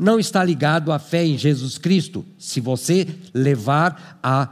não 0.01 0.17
está 0.17 0.43
ligado 0.43 0.91
à 0.91 0.97
fé 0.97 1.23
em 1.23 1.37
Jesus 1.37 1.77
Cristo. 1.77 2.25
Se 2.39 2.59
você 2.59 3.07
levar 3.35 4.17
a 4.23 4.49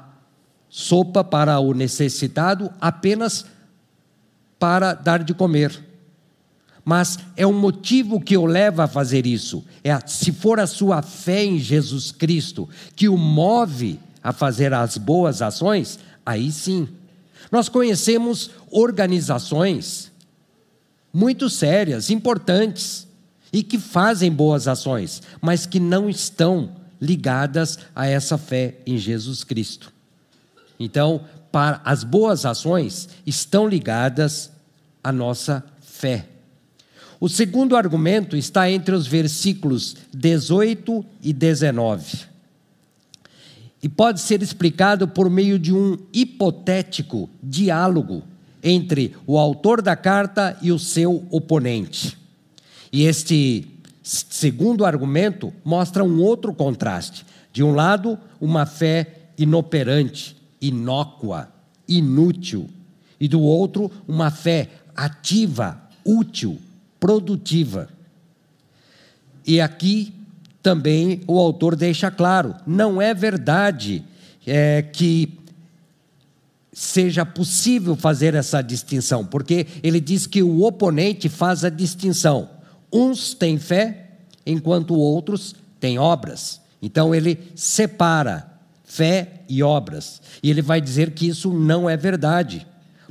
sopa 0.69 1.23
para 1.23 1.59
o 1.59 1.73
necessitado 1.73 2.71
apenas 2.79 3.47
para 4.59 4.93
dar 4.93 5.23
de 5.23 5.33
comer. 5.33 5.83
Mas 6.85 7.17
é 7.35 7.47
um 7.47 7.59
motivo 7.59 8.21
que 8.21 8.37
o 8.37 8.45
leva 8.45 8.83
a 8.83 8.87
fazer 8.87 9.25
isso. 9.25 9.65
É 9.83 9.99
se 10.05 10.31
for 10.31 10.59
a 10.59 10.67
sua 10.67 11.01
fé 11.01 11.43
em 11.43 11.57
Jesus 11.57 12.11
Cristo 12.11 12.69
que 12.95 13.09
o 13.09 13.17
move 13.17 13.99
a 14.21 14.31
fazer 14.31 14.71
as 14.71 14.99
boas 14.99 15.41
ações, 15.41 15.97
aí 16.23 16.51
sim. 16.51 16.87
Nós 17.51 17.67
conhecemos 17.67 18.51
organizações 18.69 20.11
muito 21.11 21.49
sérias, 21.49 22.11
importantes, 22.11 23.08
e 23.51 23.63
que 23.63 23.79
fazem 23.79 24.31
boas 24.31 24.67
ações, 24.67 25.21
mas 25.41 25.65
que 25.65 25.79
não 25.79 26.09
estão 26.09 26.71
ligadas 27.01 27.79
a 27.95 28.05
essa 28.07 28.37
fé 28.37 28.75
em 28.85 28.97
Jesus 28.97 29.43
Cristo. 29.43 29.91
Então, 30.79 31.21
para 31.51 31.81
as 31.83 32.03
boas 32.03 32.45
ações 32.45 33.09
estão 33.25 33.67
ligadas 33.67 34.51
à 35.03 35.11
nossa 35.11 35.63
fé. 35.81 36.25
O 37.19 37.27
segundo 37.27 37.75
argumento 37.75 38.37
está 38.37 38.69
entre 38.69 38.95
os 38.95 39.05
versículos 39.05 39.95
18 40.13 41.05
e 41.21 41.33
19. 41.33 42.29
E 43.81 43.89
pode 43.89 44.19
ser 44.21 44.41
explicado 44.41 45.07
por 45.07 45.29
meio 45.29 45.57
de 45.57 45.73
um 45.73 45.97
hipotético 46.13 47.29
diálogo 47.41 48.23
entre 48.61 49.15
o 49.25 49.37
autor 49.37 49.81
da 49.81 49.95
carta 49.95 50.57
e 50.61 50.71
o 50.71 50.79
seu 50.79 51.25
oponente. 51.29 52.18
E 52.91 53.03
este 53.03 53.67
segundo 54.03 54.85
argumento 54.85 55.53
mostra 55.63 56.03
um 56.03 56.19
outro 56.21 56.53
contraste. 56.53 57.25
De 57.53 57.63
um 57.63 57.73
lado, 57.73 58.17
uma 58.39 58.65
fé 58.65 59.29
inoperante, 59.37 60.35
inócua, 60.61 61.49
inútil, 61.87 62.69
e 63.19 63.27
do 63.27 63.41
outro, 63.41 63.91
uma 64.07 64.31
fé 64.31 64.69
ativa, 64.95 65.81
útil, 66.05 66.59
produtiva. 66.99 67.89
E 69.45 69.59
aqui 69.59 70.13
também 70.61 71.21
o 71.27 71.37
autor 71.37 71.75
deixa 71.75 72.09
claro: 72.09 72.55
não 72.65 73.01
é 73.01 73.13
verdade 73.13 74.03
é, 74.45 74.81
que 74.81 75.37
seja 76.71 77.25
possível 77.25 77.95
fazer 77.95 78.35
essa 78.35 78.61
distinção, 78.61 79.25
porque 79.25 79.67
ele 79.83 79.99
diz 79.99 80.25
que 80.25 80.41
o 80.41 80.63
oponente 80.63 81.27
faz 81.27 81.65
a 81.65 81.69
distinção. 81.69 82.58
Uns 82.91 83.33
têm 83.33 83.57
fé, 83.57 84.09
enquanto 84.45 84.95
outros 84.95 85.55
têm 85.79 85.99
obras. 85.99 86.61
Então 86.81 87.13
ele 87.13 87.51
separa 87.55 88.51
fé 88.83 89.41
e 89.47 89.61
obras. 89.61 90.21
E 90.41 90.49
ele 90.49 90.61
vai 90.61 90.81
dizer 90.81 91.11
que 91.11 91.27
isso 91.27 91.53
não 91.53 91.89
é 91.89 91.95
verdade, 91.95 92.65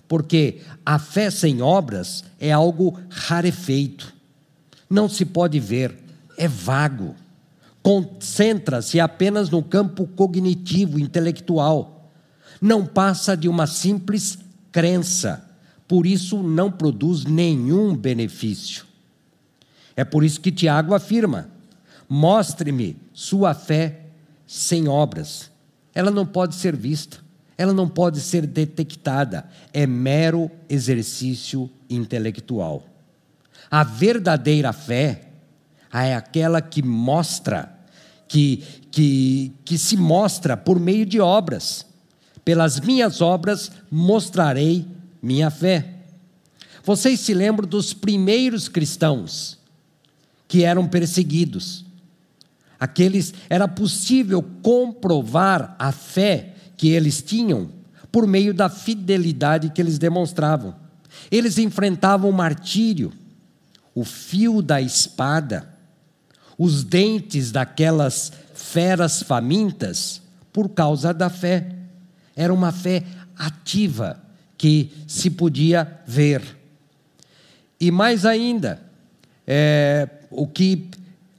porque 0.07 0.61
a 0.85 0.99
fé 0.99 1.31
sem 1.31 1.63
obras 1.63 2.25
é 2.41 2.51
algo 2.51 2.99
rarefeito. 3.11 4.13
Não 4.89 5.09
se 5.09 5.25
pode 5.25 5.61
ver, 5.61 5.97
é 6.37 6.49
vago. 6.49 7.15
Concentra-se 7.83 8.99
apenas 8.99 9.51
no 9.51 9.63
campo 9.63 10.07
cognitivo, 10.07 10.99
intelectual 10.99 11.99
não 12.61 12.85
passa 12.85 13.37
de 13.37 13.49
uma 13.49 13.67
simples 13.67 14.39
crença, 14.73 15.45
por 15.87 16.07
isso 16.07 16.43
não 16.43 16.71
produz 16.71 17.25
nenhum 17.25 17.97
benefício. 17.97 18.85
É 19.99 20.05
por 20.05 20.23
isso 20.23 20.41
que 20.41 20.53
Tiago 20.53 20.95
afirma: 20.95 21.51
mostre-me 22.09 22.97
sua 23.13 23.53
fé 23.53 24.03
sem 24.47 24.87
obras. 24.87 25.51
Ela 25.93 26.13
não 26.13 26.25
pode 26.25 26.55
ser 26.55 26.77
vista, 26.77 27.19
ela 27.57 27.73
não 27.73 27.89
pode 27.89 28.21
ser 28.21 28.47
detectada, 28.47 29.45
é 29.73 29.89
mero 29.89 30.49
exercício 30.69 31.69
intelectual. 31.91 32.87
A 33.69 33.83
verdadeira 33.83 34.73
fé 34.73 35.31
é 35.93 36.15
aquela 36.15 36.63
que 36.63 36.81
mostra, 36.81 37.77
que, 38.29 38.63
que, 38.93 39.53
que 39.65 39.77
se 39.77 39.97
mostra 39.97 40.57
por 40.57 40.79
meio 40.79 41.05
de 41.05 41.21
obras 41.21 41.89
pelas 42.45 42.81
minhas 42.81 43.21
obras 43.21 43.71
mostrarei 43.91 44.87
minha 45.21 45.51
fé. 45.51 45.97
Vocês 46.83 47.21
se 47.21 47.35
lembram 47.35 47.69
dos 47.69 47.93
primeiros 47.93 48.69
cristãos 48.69 49.58
que 50.49 50.65
eram 50.65 50.89
perseguidos? 50.89 51.85
Aqueles 52.81 53.35
era 53.51 53.69
possível 53.69 54.43
comprovar 54.63 55.77
a 55.79 55.93
fé 55.93 56.55
que 56.77 56.89
eles 56.89 57.21
tinham 57.21 57.71
por 58.11 58.27
meio 58.27 58.55
da 58.55 58.69
fidelidade 58.69 59.71
que 59.71 59.81
eles 59.81 59.99
demonstravam. 59.99 60.75
Eles 61.31 61.59
enfrentavam 61.59 62.31
o 62.31 62.33
martírio, 62.33 63.13
o 63.95 64.05
fio 64.05 64.63
da 64.63 64.81
espada, 64.81 65.69
os 66.57 66.85
dentes 66.85 67.51
daquelas 67.51 68.33
feras 68.55 69.23
famintas 69.23 70.23
por 70.53 70.69
causa 70.71 71.13
da 71.13 71.29
fé. 71.29 71.75
Era 72.35 72.55
uma 72.55 72.73
fé 72.73 73.05
ativa 73.37 74.21
que 74.57 74.93
se 75.07 75.31
podia 75.31 76.01
ver. 76.07 76.43
E 77.81 77.91
mais 77.91 78.25
ainda, 78.25 78.81
é, 79.47 80.09
o 80.31 80.47
que 80.47 80.89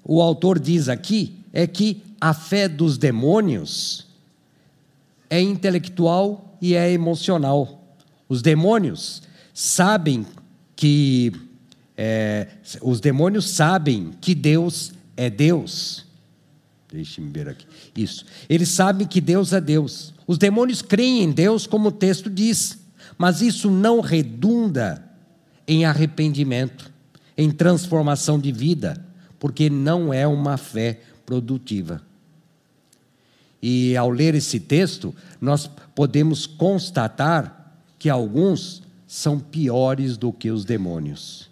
o 0.03 0.21
autor 0.21 0.59
diz 0.59 0.89
aqui 0.89 1.35
é 1.53 1.67
que 1.67 2.01
a 2.19 2.33
fé 2.33 2.67
dos 2.67 2.97
demônios 2.97 4.07
é 5.29 5.41
intelectual 5.41 6.57
e 6.61 6.75
é 6.75 6.91
emocional. 6.91 7.83
Os 8.27 8.41
demônios 8.41 9.21
sabem 9.53 10.25
que 10.75 11.31
é, 11.97 12.47
os 12.81 12.99
demônios 12.99 13.49
sabem 13.49 14.11
que 14.21 14.33
Deus 14.33 14.93
é 15.17 15.29
Deus. 15.29 16.05
Deixe-me 16.91 17.29
ver 17.29 17.49
aqui. 17.49 17.65
Isso. 17.95 18.25
Eles 18.47 18.69
sabem 18.69 19.05
que 19.05 19.21
Deus 19.21 19.53
é 19.53 19.61
Deus. 19.61 20.13
Os 20.25 20.37
demônios 20.37 20.81
creem 20.81 21.23
em 21.23 21.31
Deus, 21.31 21.67
como 21.67 21.89
o 21.89 21.91
texto 21.91 22.29
diz, 22.29 22.79
mas 23.17 23.41
isso 23.41 23.69
não 23.69 23.99
redunda 23.99 25.03
em 25.67 25.85
arrependimento, 25.85 26.91
em 27.39 27.49
transformação 27.49 28.37
de 28.37 28.51
vida, 28.51 29.01
porque 29.39 29.69
não 29.69 30.13
é 30.13 30.27
uma 30.27 30.57
fé 30.57 30.99
produtiva. 31.25 32.01
E 33.61 33.95
ao 33.95 34.09
ler 34.09 34.35
esse 34.35 34.59
texto, 34.59 35.15
nós 35.39 35.65
podemos 35.95 36.45
constatar 36.45 37.79
que 37.97 38.09
alguns 38.09 38.83
são 39.07 39.39
piores 39.39 40.17
do 40.17 40.33
que 40.33 40.51
os 40.51 40.65
demônios. 40.65 41.49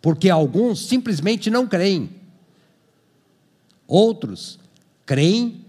Porque 0.00 0.30
alguns 0.30 0.86
simplesmente 0.86 1.50
não 1.50 1.66
creem. 1.66 2.10
Outros 3.88 4.56
creem, 5.04 5.64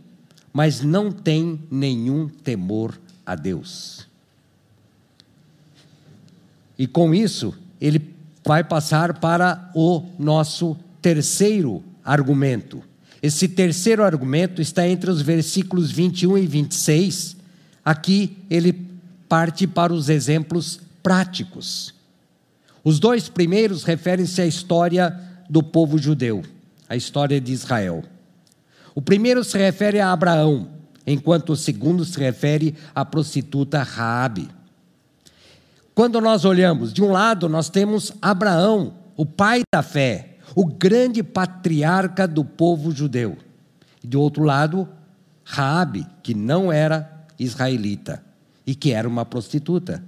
mas 0.54 0.82
não 0.82 1.12
têm 1.12 1.60
nenhum 1.72 2.30
temor 2.30 3.02
a 3.26 3.34
Deus. 3.34 4.08
E 6.78 6.86
com 6.86 7.16
isso, 7.16 7.56
ele 7.82 8.19
vai 8.50 8.64
passar 8.64 9.20
para 9.20 9.70
o 9.76 10.02
nosso 10.18 10.76
terceiro 11.00 11.84
argumento. 12.04 12.82
Esse 13.22 13.48
terceiro 13.48 14.04
argumento 14.04 14.60
está 14.60 14.88
entre 14.88 15.12
os 15.12 15.22
versículos 15.22 15.92
21 15.92 16.36
e 16.36 16.48
26. 16.48 17.38
Aqui 17.86 18.40
ele 18.50 18.74
parte 19.28 19.68
para 19.68 19.94
os 19.94 20.10
exemplos 20.10 20.80
práticos. 21.04 21.94
Os 22.84 22.98
dois 22.98 23.30
primeiros 23.30 23.84
referem-se 23.84 24.42
à 24.42 24.48
história 24.48 25.16
do 25.48 25.62
povo 25.62 26.00
judeu, 26.00 26.42
a 26.90 26.96
história 26.96 27.40
de 27.40 27.52
Israel. 27.52 28.04
O 28.96 29.02
primeiro 29.02 29.44
se 29.44 29.60
refere 29.60 30.00
a 30.00 30.12
Abraão, 30.12 30.70
enquanto 31.06 31.52
o 31.52 31.56
segundo 31.56 32.04
se 32.04 32.20
refere 32.20 32.74
à 32.96 33.06
prostituta 33.06 33.84
Raabe. 33.84 34.50
Quando 36.00 36.22
nós 36.22 36.46
olhamos, 36.46 36.94
de 36.94 37.04
um 37.04 37.12
lado 37.12 37.50
nós 37.50 37.70
temos 37.70 38.14
Abraão, 38.22 38.94
o 39.18 39.26
pai 39.26 39.64
da 39.70 39.84
fé, 39.84 40.38
o 40.56 40.66
grande 40.66 41.22
patriarca 41.22 42.26
do 42.26 42.46
povo 42.46 42.90
judeu. 42.90 43.36
E 44.02 44.08
do 44.08 44.22
outro 44.22 44.44
lado, 44.44 44.88
Raabe, 45.44 46.08
que 46.24 46.34
não 46.34 46.72
era 46.72 47.28
israelita 47.38 48.24
e 48.66 48.74
que 48.76 48.94
era 48.94 49.10
uma 49.10 49.26
prostituta. 49.26 50.02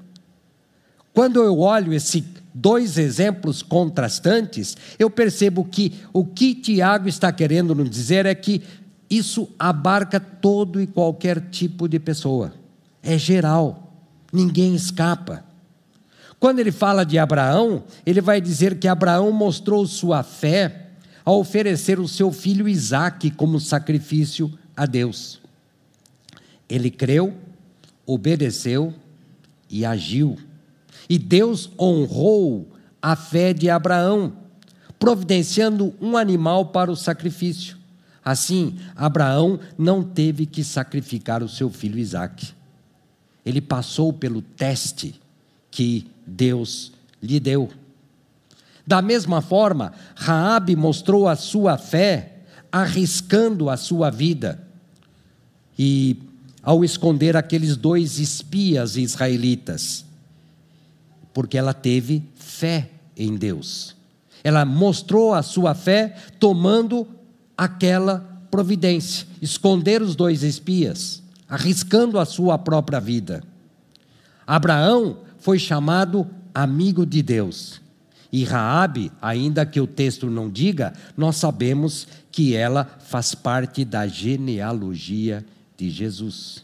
Quando 1.13 1.43
eu 1.43 1.59
olho 1.59 1.91
esses 1.91 2.23
dois 2.53 2.97
exemplos 2.97 3.61
contrastantes, 3.61 4.77
eu 4.97 5.09
percebo 5.09 5.65
que 5.65 5.99
o 6.13 6.23
que 6.23 6.55
Tiago 6.55 7.09
está 7.09 7.33
querendo 7.33 7.75
nos 7.75 7.89
dizer 7.89 8.25
é 8.25 8.33
que 8.33 8.61
isso 9.09 9.49
abarca 9.59 10.21
todo 10.21 10.79
e 10.79 10.87
qualquer 10.87 11.49
tipo 11.49 11.85
de 11.89 11.99
pessoa, 11.99 12.53
é 13.03 13.17
geral. 13.17 13.91
Ninguém 14.31 14.73
escapa. 14.73 15.50
Quando 16.41 16.57
ele 16.57 16.71
fala 16.71 17.05
de 17.05 17.19
Abraão, 17.19 17.83
ele 18.03 18.19
vai 18.19 18.41
dizer 18.41 18.79
que 18.79 18.87
Abraão 18.87 19.31
mostrou 19.31 19.85
sua 19.85 20.23
fé 20.23 20.87
ao 21.23 21.39
oferecer 21.39 21.99
o 21.99 22.07
seu 22.07 22.31
filho 22.31 22.67
Isaque 22.67 23.29
como 23.29 23.59
sacrifício 23.59 24.51
a 24.75 24.87
Deus. 24.87 25.39
Ele 26.67 26.89
creu, 26.89 27.37
obedeceu 28.07 28.91
e 29.69 29.85
agiu. 29.85 30.35
E 31.07 31.19
Deus 31.19 31.69
honrou 31.79 32.67
a 32.99 33.15
fé 33.15 33.53
de 33.53 33.69
Abraão, 33.69 34.33
providenciando 34.97 35.93
um 36.01 36.17
animal 36.17 36.69
para 36.69 36.91
o 36.91 36.95
sacrifício. 36.95 37.77
Assim, 38.25 38.79
Abraão 38.95 39.59
não 39.77 40.01
teve 40.01 40.47
que 40.47 40.63
sacrificar 40.63 41.43
o 41.43 41.49
seu 41.49 41.69
filho 41.69 41.99
Isaque. 41.99 42.51
Ele 43.45 43.61
passou 43.61 44.11
pelo 44.11 44.41
teste 44.41 45.20
que 45.71 46.05
Deus 46.27 46.91
lhe 47.23 47.39
deu. 47.39 47.69
Da 48.85 49.01
mesma 49.01 49.41
forma, 49.41 49.93
Raabe 50.15 50.75
mostrou 50.75 51.27
a 51.27 51.35
sua 51.35 51.77
fé 51.77 52.33
arriscando 52.71 53.69
a 53.69 53.77
sua 53.77 54.09
vida. 54.09 54.61
E 55.79 56.17
ao 56.63 56.85
esconder 56.85 57.35
aqueles 57.35 57.75
dois 57.75 58.19
espias 58.19 58.95
israelitas, 58.95 60.05
porque 61.33 61.57
ela 61.57 61.73
teve 61.73 62.23
fé 62.35 62.89
em 63.17 63.35
Deus. 63.35 63.95
Ela 64.43 64.65
mostrou 64.65 65.33
a 65.33 65.41
sua 65.41 65.73
fé 65.73 66.15
tomando 66.39 67.07
aquela 67.57 68.19
providência, 68.49 69.25
esconder 69.41 70.01
os 70.01 70.15
dois 70.15 70.43
espias, 70.43 71.23
arriscando 71.47 72.19
a 72.19 72.25
sua 72.25 72.57
própria 72.57 72.99
vida. 72.99 73.43
Abraão 74.45 75.19
foi 75.41 75.59
chamado 75.59 76.27
amigo 76.53 77.05
de 77.05 77.21
Deus. 77.21 77.81
E 78.31 78.45
Raabe, 78.45 79.11
ainda 79.21 79.65
que 79.65 79.81
o 79.81 79.87
texto 79.87 80.29
não 80.29 80.49
diga, 80.49 80.93
nós 81.17 81.35
sabemos 81.35 82.07
que 82.31 82.55
ela 82.55 82.85
faz 82.99 83.35
parte 83.35 83.83
da 83.83 84.07
genealogia 84.07 85.45
de 85.75 85.89
Jesus. 85.89 86.63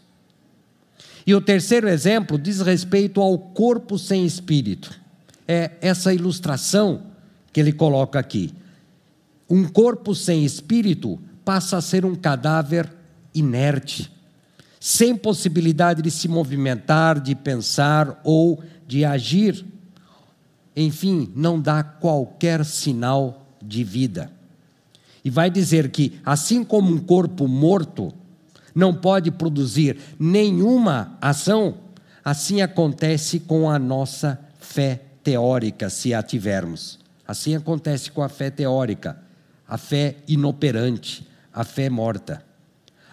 E 1.26 1.34
o 1.34 1.42
terceiro 1.42 1.86
exemplo 1.86 2.38
diz 2.38 2.60
respeito 2.60 3.20
ao 3.20 3.38
corpo 3.38 3.98
sem 3.98 4.24
espírito. 4.24 4.98
É 5.46 5.72
essa 5.82 6.14
ilustração 6.14 7.02
que 7.52 7.60
ele 7.60 7.72
coloca 7.72 8.18
aqui. 8.18 8.54
Um 9.50 9.66
corpo 9.66 10.14
sem 10.14 10.44
espírito 10.44 11.20
passa 11.44 11.76
a 11.76 11.82
ser 11.82 12.06
um 12.06 12.14
cadáver 12.14 12.90
inerte, 13.34 14.10
sem 14.80 15.16
possibilidade 15.16 16.02
de 16.02 16.10
se 16.10 16.28
movimentar, 16.28 17.20
de 17.20 17.34
pensar 17.34 18.20
ou 18.24 18.62
de 18.86 19.04
agir 19.04 19.64
enfim, 20.80 21.32
não 21.34 21.60
dá 21.60 21.82
qualquer 21.82 22.64
sinal 22.64 23.48
de 23.60 23.82
vida. 23.82 24.30
E 25.24 25.30
vai 25.30 25.50
dizer 25.50 25.90
que, 25.90 26.20
assim 26.24 26.62
como 26.62 26.92
um 26.92 26.98
corpo 26.98 27.48
morto 27.48 28.14
não 28.72 28.94
pode 28.94 29.32
produzir 29.32 29.98
nenhuma 30.20 31.18
ação, 31.20 31.78
assim 32.24 32.62
acontece 32.62 33.40
com 33.40 33.68
a 33.68 33.76
nossa 33.76 34.38
fé 34.60 35.02
teórica, 35.24 35.90
se 35.90 36.14
a 36.14 36.22
tivermos. 36.22 37.00
Assim 37.26 37.56
acontece 37.56 38.12
com 38.12 38.22
a 38.22 38.28
fé 38.28 38.48
teórica, 38.48 39.18
a 39.66 39.76
fé 39.76 40.18
inoperante, 40.28 41.26
a 41.52 41.64
fé 41.64 41.90
morta. 41.90 42.44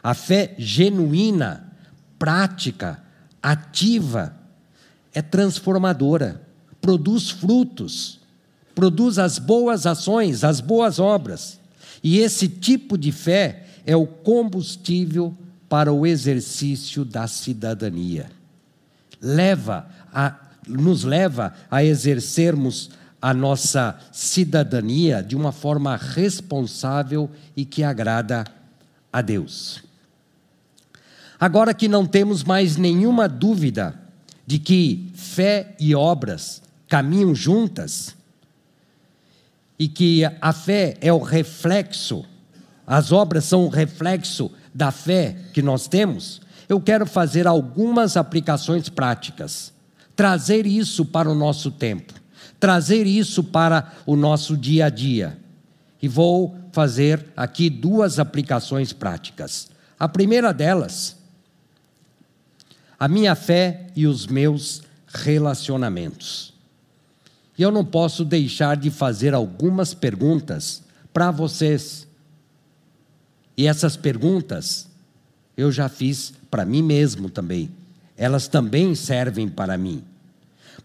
A 0.06 0.14
fé 0.14 0.54
genuína, 0.60 1.74
prática, 2.20 3.02
ativa, 3.42 4.38
é 5.12 5.20
transformadora 5.20 6.46
produz 6.86 7.32
frutos, 7.32 8.20
produz 8.76 9.18
as 9.18 9.40
boas 9.40 9.88
ações, 9.88 10.44
as 10.44 10.62
boas 10.62 11.00
obras. 11.00 11.60
E 12.04 12.20
esse 12.20 12.48
tipo 12.48 12.96
de 12.96 13.12
fé 13.12 13.66
é 13.88 13.96
o 13.96 14.06
combustível 14.06 15.36
para 15.68 15.92
o 15.92 16.06
exercício 16.06 17.04
da 17.04 17.26
cidadania. 17.26 18.30
Leva 19.20 19.88
a, 20.14 20.36
nos 20.68 21.04
leva 21.04 21.56
a 21.72 21.84
exercermos 21.84 22.92
a 23.20 23.34
nossa 23.34 24.00
cidadania 24.12 25.24
de 25.24 25.36
uma 25.36 25.52
forma 25.52 25.98
responsável 25.98 27.28
e 27.58 27.66
que 27.66 27.82
agrada 27.84 28.46
a 29.12 29.24
Deus. 29.24 29.85
Agora 31.40 31.74
que 31.74 31.88
não 31.88 32.06
temos 32.06 32.44
mais 32.44 32.78
nenhuma 32.78 33.28
dúvida 33.28 34.00
de 34.46 34.60
que 34.60 35.12
fé 35.16 35.76
e 35.80 35.94
obras 35.96 36.62
caminham 36.88 37.34
juntas 37.34 38.16
e 39.78 39.88
que 39.88 40.24
a 40.40 40.54
fé 40.54 40.96
é 41.02 41.12
o 41.12 41.20
reflexo, 41.20 42.24
as 42.88 43.12
obras 43.12 43.44
são 43.46 43.66
o 43.66 43.70
reflexo 43.70 44.52
da 44.74 44.92
fé 44.92 45.36
que 45.54 45.62
nós 45.62 45.88
temos, 45.88 46.42
eu 46.70 46.80
quero 46.80 47.06
fazer 47.06 47.48
algumas 47.48 48.16
aplicações 48.18 48.90
práticas, 48.90 49.74
trazer 50.16 50.66
isso 50.66 51.06
para 51.06 51.30
o 51.30 51.36
nosso 51.36 51.70
tempo, 51.72 52.14
trazer 52.60 53.06
isso 53.06 53.44
para 53.44 53.92
o 54.06 54.16
nosso 54.16 54.56
dia 54.56 54.86
a 54.86 54.90
dia. 54.90 55.38
E 56.02 56.08
vou 56.08 56.56
fazer 56.72 57.26
aqui 57.36 57.70
duas 57.70 58.20
aplicações 58.20 58.94
práticas. 58.94 59.70
A 60.00 60.08
primeira 60.08 60.54
delas, 60.54 61.16
a 63.00 63.08
minha 63.08 63.36
fé 63.36 63.88
e 63.96 64.08
os 64.08 64.28
meus 64.28 64.82
relacionamentos. 65.08 66.54
E 67.58 67.62
eu 67.62 67.72
não 67.72 67.86
posso 67.86 68.26
deixar 68.26 68.76
de 68.76 68.90
fazer 68.90 69.34
algumas 69.34 69.94
perguntas 69.94 70.84
para 71.14 71.32
vocês. 71.32 72.08
E 73.58 73.68
essas 73.68 73.96
perguntas 73.96 74.88
eu 75.56 75.72
já 75.72 75.88
fiz 75.88 76.34
para 76.52 76.66
mim 76.66 76.82
mesmo 76.82 77.30
também. 77.30 77.70
Elas 78.18 78.48
também 78.48 78.94
servem 78.96 79.48
para 79.48 79.78
mim. 79.78 80.04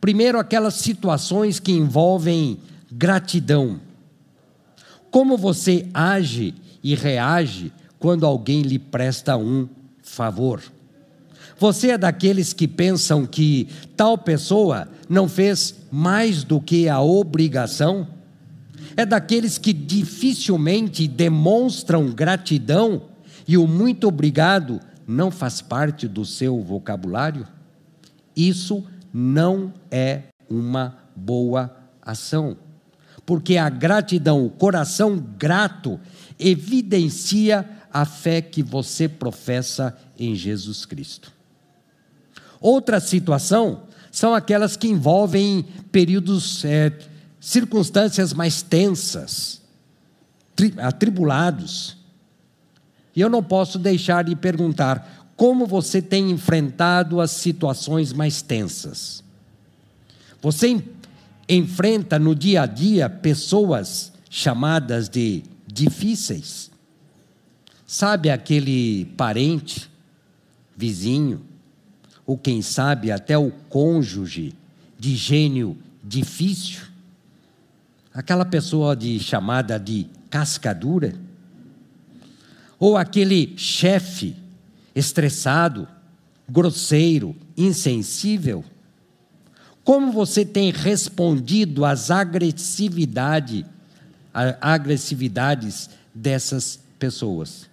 Primeiro, 0.00 0.38
aquelas 0.38 0.74
situações 0.74 1.58
que 1.58 1.72
envolvem 1.72 2.58
gratidão. 2.90 3.80
Como 5.10 5.36
você 5.36 5.88
age 5.92 6.54
e 6.82 6.94
reage 6.94 7.72
quando 7.98 8.24
alguém 8.24 8.62
lhe 8.62 8.78
presta 8.78 9.36
um 9.36 9.68
favor? 10.02 10.62
Você 11.60 11.90
é 11.90 11.98
daqueles 11.98 12.54
que 12.54 12.66
pensam 12.66 13.26
que 13.26 13.68
tal 13.94 14.16
pessoa 14.16 14.88
não 15.06 15.28
fez 15.28 15.74
mais 15.92 16.42
do 16.42 16.58
que 16.58 16.88
a 16.88 17.02
obrigação? 17.02 18.08
É 18.96 19.04
daqueles 19.04 19.58
que 19.58 19.74
dificilmente 19.74 21.06
demonstram 21.06 22.12
gratidão 22.12 23.02
e 23.46 23.58
o 23.58 23.66
muito 23.66 24.08
obrigado 24.08 24.80
não 25.06 25.30
faz 25.30 25.60
parte 25.60 26.08
do 26.08 26.24
seu 26.24 26.62
vocabulário? 26.62 27.46
Isso 28.34 28.82
não 29.12 29.70
é 29.90 30.22
uma 30.48 30.96
boa 31.14 31.76
ação. 32.00 32.56
Porque 33.26 33.58
a 33.58 33.68
gratidão, 33.68 34.46
o 34.46 34.48
coração 34.48 35.22
grato, 35.36 36.00
evidencia 36.38 37.68
a 37.92 38.06
fé 38.06 38.40
que 38.40 38.62
você 38.62 39.06
professa 39.06 39.94
em 40.18 40.34
Jesus 40.34 40.86
Cristo. 40.86 41.38
Outra 42.60 43.00
situação 43.00 43.84
são 44.12 44.34
aquelas 44.34 44.76
que 44.76 44.88
envolvem 44.88 45.64
períodos, 45.90 46.64
é, 46.64 46.92
circunstâncias 47.40 48.34
mais 48.34 48.60
tensas, 48.60 49.62
tri, 50.54 50.74
atribulados. 50.76 51.96
E 53.16 53.20
eu 53.20 53.30
não 53.30 53.42
posso 53.42 53.78
deixar 53.78 54.24
de 54.24 54.36
perguntar 54.36 55.32
como 55.36 55.66
você 55.66 56.02
tem 56.02 56.30
enfrentado 56.30 57.20
as 57.20 57.30
situações 57.30 58.12
mais 58.12 58.42
tensas. 58.42 59.24
Você 60.42 60.82
enfrenta 61.48 62.18
no 62.18 62.34
dia 62.34 62.62
a 62.62 62.66
dia 62.66 63.08
pessoas 63.08 64.12
chamadas 64.28 65.08
de 65.08 65.42
difíceis. 65.66 66.70
Sabe 67.86 68.30
aquele 68.30 69.06
parente, 69.16 69.90
vizinho, 70.76 71.42
ou 72.30 72.38
quem 72.38 72.62
sabe 72.62 73.10
até 73.10 73.36
o 73.36 73.50
cônjuge 73.68 74.54
de 74.96 75.16
gênio 75.16 75.76
difícil, 76.00 76.82
aquela 78.14 78.44
pessoa 78.44 78.94
de 78.94 79.18
chamada 79.18 79.80
de 79.80 80.06
cascadura, 80.30 81.12
ou 82.78 82.96
aquele 82.96 83.52
chefe 83.56 84.36
estressado, 84.94 85.88
grosseiro, 86.48 87.34
insensível. 87.56 88.64
Como 89.82 90.12
você 90.12 90.44
tem 90.44 90.70
respondido 90.70 91.84
às 91.84 92.12
agressividade, 92.12 93.66
agressividades 94.60 95.90
dessas 96.14 96.78
pessoas? 96.96 97.68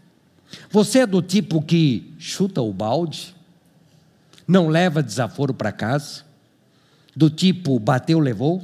Você 0.72 1.02
é 1.02 1.06
do 1.06 1.22
tipo 1.22 1.62
que 1.62 2.12
chuta 2.17 2.60
o 2.60 2.74
balde? 2.74 3.37
Não 4.47 4.67
leva 4.67 5.03
desaforo 5.03 5.53
para 5.53 5.71
casa, 5.71 6.23
do 7.15 7.29
tipo 7.29 7.79
bateu, 7.79 8.19
levou, 8.19 8.63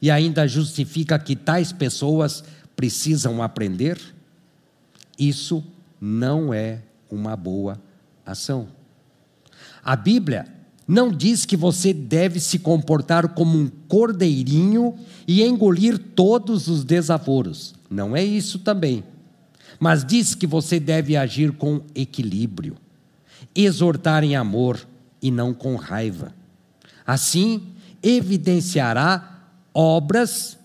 e 0.00 0.10
ainda 0.10 0.46
justifica 0.46 1.18
que 1.18 1.34
tais 1.34 1.72
pessoas 1.72 2.44
precisam 2.76 3.42
aprender, 3.42 3.98
isso 5.18 5.64
não 6.00 6.52
é 6.52 6.80
uma 7.10 7.34
boa 7.36 7.80
ação. 8.26 8.68
A 9.82 9.96
Bíblia 9.96 10.46
não 10.86 11.10
diz 11.10 11.46
que 11.46 11.56
você 11.56 11.92
deve 11.92 12.38
se 12.38 12.58
comportar 12.58 13.28
como 13.28 13.58
um 13.58 13.70
cordeirinho 13.88 14.94
e 15.26 15.42
engolir 15.42 15.98
todos 15.98 16.68
os 16.68 16.84
desaforos. 16.84 17.74
Não 17.88 18.14
é 18.14 18.22
isso 18.22 18.58
também. 18.58 19.02
Mas 19.80 20.04
diz 20.04 20.34
que 20.34 20.46
você 20.46 20.78
deve 20.78 21.16
agir 21.16 21.52
com 21.52 21.80
equilíbrio, 21.94 22.76
exortar 23.54 24.24
em 24.24 24.34
amor 24.34 24.86
e 25.22 25.30
não 25.30 25.54
com 25.54 25.76
raiva. 25.76 26.34
Assim, 27.06 27.74
evidenciará 28.02 29.42
obras 29.72 30.58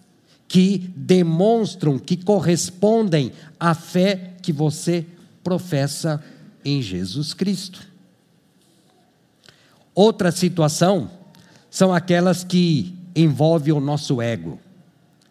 que 0.47 0.91
demonstram, 0.95 1.99
que 1.99 2.17
correspondem 2.17 3.31
à 3.59 3.73
fé 3.73 4.33
que 4.41 4.51
você 4.51 5.05
professa 5.43 6.23
em 6.65 6.81
Jesus 6.81 7.33
Cristo. 7.33 7.87
Outra 9.93 10.31
situação 10.31 11.11
são 11.69 11.93
aquelas 11.93 12.43
que 12.43 12.95
envolvem 13.15 13.73
o 13.73 13.79
nosso 13.79 14.21
ego, 14.21 14.59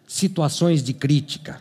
situações 0.07 0.83
de 0.83 0.93
crítica. 0.93 1.61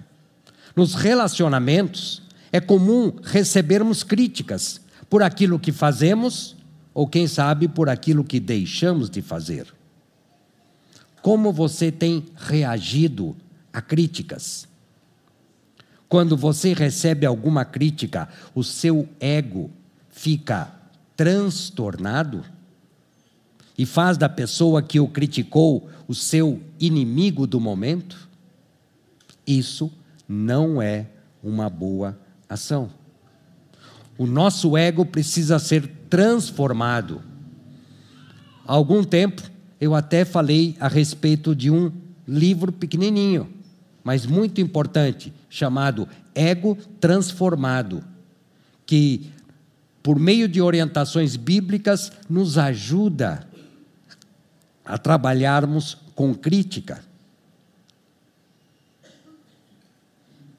Nos 0.75 0.93
relacionamentos, 0.93 2.21
é 2.51 2.59
comum 2.59 3.13
recebermos 3.23 4.03
críticas 4.03 4.81
por 5.09 5.23
aquilo 5.23 5.59
que 5.59 5.71
fazemos 5.71 6.55
ou, 6.93 7.07
quem 7.07 7.27
sabe, 7.27 7.67
por 7.67 7.89
aquilo 7.89 8.23
que 8.23 8.39
deixamos 8.39 9.09
de 9.09 9.21
fazer. 9.21 9.73
Como 11.21 11.51
você 11.51 11.91
tem 11.91 12.25
reagido 12.35 13.35
a 13.71 13.81
críticas? 13.81 14.67
Quando 16.09 16.37
você 16.37 16.73
recebe 16.73 17.25
alguma 17.25 17.65
crítica, 17.65 18.29
o 18.55 18.63
seu 18.63 19.07
ego 19.19 19.69
fica 20.09 20.71
transtornado 21.15 22.43
e 23.77 23.85
faz 23.85 24.17
da 24.17 24.29
pessoa 24.29 24.81
que 24.81 24.99
o 24.99 25.07
criticou 25.07 25.89
o 26.07 26.15
seu 26.15 26.61
inimigo 26.79 27.45
do 27.45 27.59
momento? 27.59 28.27
Isso 29.45 29.91
não 30.27 30.81
é 30.81 31.07
uma 31.43 31.69
boa 31.69 32.17
ação. 32.49 32.89
O 34.17 34.25
nosso 34.25 34.75
ego 34.75 35.05
precisa 35.05 35.59
ser 35.59 35.87
transformado. 36.09 37.21
Há 38.65 38.73
algum 38.73 39.03
tempo, 39.03 39.43
eu 39.79 39.93
até 39.93 40.25
falei 40.25 40.75
a 40.79 40.87
respeito 40.87 41.55
de 41.55 41.69
um 41.69 41.91
livro 42.27 42.71
pequenininho, 42.71 43.49
mas 44.03 44.25
muito 44.25 44.59
importante, 44.59 45.31
chamado 45.49 46.07
Ego 46.33 46.75
Transformado, 46.99 48.03
que, 48.85 49.31
por 50.01 50.19
meio 50.19 50.47
de 50.47 50.61
orientações 50.61 51.35
bíblicas, 51.35 52.11
nos 52.29 52.57
ajuda 52.57 53.47
a 54.83 54.97
trabalharmos 54.97 55.97
com 56.15 56.33
crítica. 56.33 57.03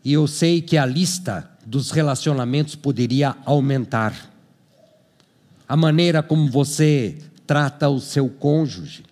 E 0.05 0.13
eu 0.13 0.27
sei 0.27 0.63
que 0.63 0.77
a 0.77 0.87
lista 0.87 1.51
dos 1.69 1.91
relacionamentos 1.91 2.75
poderia 2.75 3.37
aumentar. 3.45 4.33
A 5.69 5.77
maneira 5.77 6.23
como 6.23 6.51
você 6.51 7.19
trata 7.47 7.91
o 7.91 8.01
seu 8.01 8.27
cônjuge, 8.27 9.05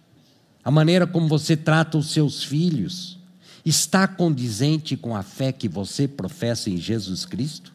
a 0.65 0.71
maneira 0.71 1.07
como 1.07 1.29
você 1.29 1.55
trata 1.55 1.99
os 1.99 2.11
seus 2.11 2.43
filhos, 2.43 3.19
está 3.63 4.09
condizente 4.09 4.97
com 4.97 5.15
a 5.15 5.23
fé 5.23 5.53
que 5.53 5.69
você 5.69 6.09
professa 6.09 6.71
em 6.71 6.79
Jesus 6.79 7.27
Cristo? 7.27 7.75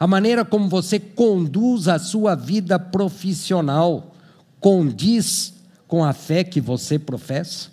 A 0.00 0.06
maneira 0.06 0.46
como 0.46 0.66
você 0.66 0.98
conduz 0.98 1.86
a 1.86 1.98
sua 1.98 2.34
vida 2.34 2.78
profissional 2.78 4.14
condiz 4.60 5.52
com 5.86 6.02
a 6.02 6.14
fé 6.14 6.42
que 6.42 6.60
você 6.60 6.98
professa? 6.98 7.68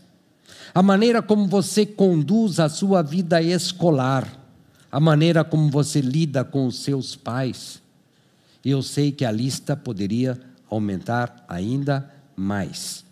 A 0.75 0.83
maneira 0.83 1.21
como 1.21 1.47
você 1.47 1.85
conduz 1.85 2.59
a 2.59 2.67
sua 2.67 3.01
vida 3.01 3.41
escolar, 3.41 4.40
a 4.91 4.99
maneira 4.99 5.43
como 5.43 5.69
você 5.69 6.01
lida 6.01 6.43
com 6.43 6.65
os 6.65 6.79
seus 6.79 7.15
pais. 7.15 7.81
Eu 8.63 8.81
sei 8.81 9.11
que 9.11 9.25
a 9.25 9.31
lista 9.31 9.75
poderia 9.75 10.39
aumentar 10.69 11.45
ainda 11.47 12.11
mais 12.35 13.05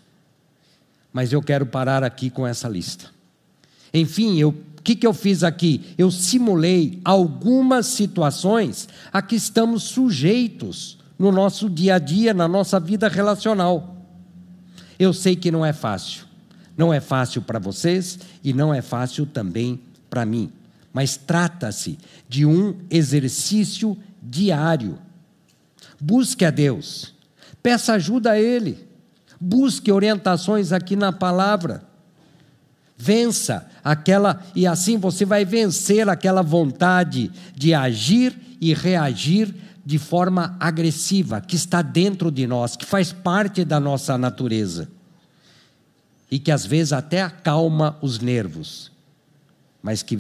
mas 1.12 1.34
eu 1.34 1.42
quero 1.42 1.66
parar 1.66 2.04
aqui 2.04 2.30
com 2.30 2.46
essa 2.46 2.68
lista. 2.68 3.08
Enfim, 3.94 4.44
o 4.44 4.54
que, 4.84 4.96
que 4.96 5.08
eu 5.08 5.14
fiz 5.14 5.44
aqui? 5.44 5.94
Eu 5.98 6.12
simulei 6.12 7.00
algumas 7.04 7.88
situações 7.88 8.88
a 9.12 9.22
que 9.22 9.36
estamos 9.36 9.84
sujeitos 9.84 10.98
no 11.18 11.32
nosso 11.32 11.70
dia 11.70 11.96
a 11.96 12.00
dia, 12.00 12.34
na 12.34 12.48
nossa 12.48 12.80
vida 12.80 13.08
relacional. 13.10 13.98
Eu 14.98 15.14
sei 15.14 15.36
que 15.36 15.52
não 15.52 15.66
é 15.66 15.74
fácil. 15.74 16.26
Não 16.78 16.94
é 16.94 17.00
fácil 17.00 17.42
para 17.42 17.60
vocês 17.60 18.20
e 18.44 18.54
não 18.54 18.74
é 18.74 18.82
fácil 18.82 19.26
também 19.26 19.82
para 20.10 20.26
mim. 20.26 20.52
Mas 20.94 21.18
trata-se 21.18 21.98
de 22.28 22.46
um 22.46 22.76
exercício 22.90 23.98
diário. 24.22 24.98
Busque 26.00 26.46
a 26.46 26.50
Deus, 26.50 27.14
peça 27.62 27.94
ajuda 27.94 28.32
a 28.32 28.40
Ele. 28.40 28.88
Busque 29.40 29.92
orientações 29.92 30.72
aqui 30.72 30.96
na 30.96 31.12
palavra. 31.12 31.84
Vença 32.98 33.70
aquela, 33.82 34.44
e 34.54 34.68
assim 34.68 34.98
você 34.98 35.24
vai 35.24 35.46
vencer 35.46 36.10
aquela 36.10 36.42
vontade 36.42 37.32
de 37.56 37.74
agir 37.74 38.38
e 38.60 38.74
reagir 38.74 39.56
de 39.86 39.98
forma 39.98 40.58
agressiva, 40.60 41.40
que 41.40 41.56
está 41.56 41.82
dentro 41.82 42.30
de 42.30 42.46
nós, 42.46 42.76
que 42.76 42.86
faz 42.86 43.14
parte 43.14 43.64
da 43.64 43.80
nossa 43.80 44.18
natureza. 44.18 44.90
E 46.30 46.38
que 46.38 46.52
às 46.52 46.66
vezes 46.66 46.94
até 46.94 47.22
acalma 47.22 47.98
os 48.02 48.20
nervos, 48.20 48.92
mas 49.82 50.04
que 50.04 50.20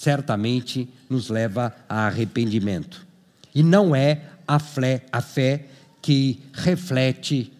certamente 0.00 0.88
nos 1.10 1.28
leva 1.28 1.76
a 1.86 2.06
arrependimento. 2.06 3.06
E 3.54 3.62
não 3.62 3.94
é 3.94 4.22
a 4.48 4.58
fé, 4.58 5.04
a 5.12 5.20
fé 5.20 5.66
que 6.00 6.40
reflete 6.54 7.52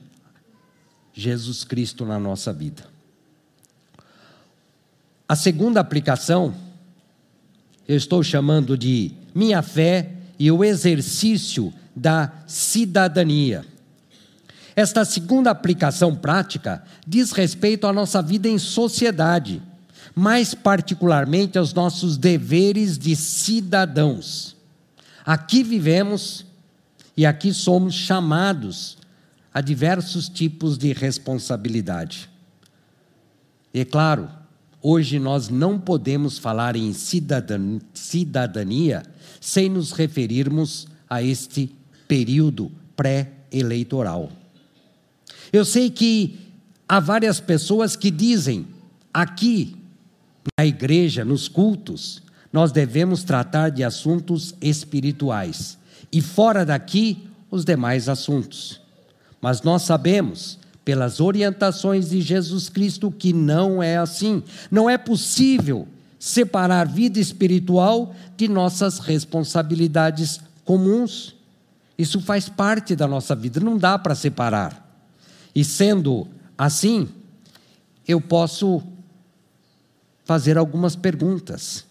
Jesus 1.12 1.64
Cristo 1.64 2.06
na 2.06 2.18
nossa 2.18 2.50
vida. 2.50 2.84
A 5.28 5.36
segunda 5.36 5.80
aplicação, 5.80 6.54
eu 7.86 7.98
estou 7.98 8.22
chamando 8.22 8.74
de 8.74 9.12
minha 9.34 9.60
fé 9.60 10.10
e 10.38 10.50
o 10.50 10.64
exercício 10.64 11.70
da 11.94 12.32
cidadania. 12.46 13.66
Esta 14.74 15.04
segunda 15.04 15.50
aplicação 15.50 16.16
prática 16.16 16.82
diz 17.06 17.32
respeito 17.32 17.86
à 17.86 17.92
nossa 17.92 18.22
vida 18.22 18.48
em 18.48 18.56
sociedade, 18.58 19.60
mais 20.14 20.54
particularmente 20.54 21.58
aos 21.58 21.72
nossos 21.72 22.16
deveres 22.16 22.98
de 22.98 23.14
cidadãos. 23.16 24.56
Aqui 25.24 25.62
vivemos 25.62 26.46
e 27.16 27.26
aqui 27.26 27.52
somos 27.52 27.94
chamados 27.94 28.98
a 29.52 29.60
diversos 29.60 30.28
tipos 30.28 30.78
de 30.78 30.92
responsabilidade. 30.92 32.30
E 33.74 33.80
é 33.80 33.84
claro, 33.84 34.28
hoje 34.82 35.18
nós 35.18 35.48
não 35.48 35.78
podemos 35.78 36.38
falar 36.38 36.76
em 36.76 36.92
cidadania 36.92 39.02
sem 39.40 39.68
nos 39.68 39.92
referirmos 39.92 40.86
a 41.08 41.22
este 41.22 41.74
período 42.06 42.70
pré-eleitoral. 42.96 44.30
Eu 45.52 45.64
sei 45.64 45.90
que 45.90 46.38
há 46.88 47.00
várias 47.00 47.40
pessoas 47.40 47.96
que 47.96 48.10
dizem, 48.10 48.66
aqui 49.12 49.76
na 50.58 50.66
igreja, 50.66 51.24
nos 51.24 51.48
cultos, 51.48 52.22
nós 52.52 52.72
devemos 52.72 53.22
tratar 53.22 53.70
de 53.70 53.84
assuntos 53.84 54.54
espirituais 54.60 55.78
e 56.12 56.20
fora 56.20 56.64
daqui, 56.64 57.28
os 57.50 57.64
demais 57.64 58.08
assuntos. 58.08 58.80
Mas 59.40 59.62
nós 59.62 59.82
sabemos, 59.82 60.58
pelas 60.84 61.20
orientações 61.20 62.10
de 62.10 62.20
Jesus 62.20 62.68
Cristo, 62.68 63.10
que 63.10 63.32
não 63.32 63.82
é 63.82 63.96
assim. 63.96 64.42
Não 64.70 64.88
é 64.88 64.98
possível 64.98 65.86
separar 66.18 66.86
vida 66.86 67.18
espiritual 67.18 68.14
de 68.36 68.48
nossas 68.48 68.98
responsabilidades 68.98 70.40
comuns. 70.64 71.34
Isso 71.96 72.20
faz 72.20 72.48
parte 72.48 72.94
da 72.94 73.06
nossa 73.06 73.34
vida, 73.34 73.60
não 73.60 73.78
dá 73.78 73.98
para 73.98 74.14
separar. 74.14 74.86
E 75.54 75.64
sendo 75.64 76.26
assim, 76.56 77.08
eu 78.06 78.20
posso 78.20 78.82
fazer 80.30 80.56
algumas 80.56 80.94
perguntas. 80.94 81.84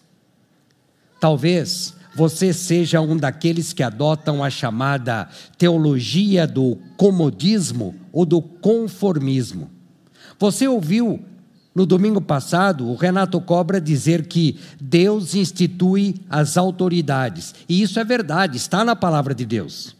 Talvez 1.20 1.94
você 2.14 2.54
seja 2.54 2.98
um 2.98 3.14
daqueles 3.14 3.74
que 3.74 3.82
adotam 3.82 4.42
a 4.42 4.48
chamada 4.48 5.28
teologia 5.58 6.46
do 6.46 6.78
comodismo 6.96 7.94
ou 8.10 8.24
do 8.24 8.40
conformismo. 8.40 9.70
Você 10.38 10.66
ouviu 10.66 11.22
no 11.74 11.84
domingo 11.84 12.18
passado 12.18 12.88
o 12.88 12.94
Renato 12.94 13.38
Cobra 13.42 13.78
dizer 13.78 14.26
que 14.26 14.58
Deus 14.80 15.34
institui 15.34 16.14
as 16.30 16.56
autoridades, 16.56 17.54
e 17.68 17.82
isso 17.82 18.00
é 18.00 18.04
verdade, 18.04 18.56
está 18.56 18.82
na 18.82 18.96
palavra 18.96 19.34
de 19.34 19.44
Deus. 19.44 19.94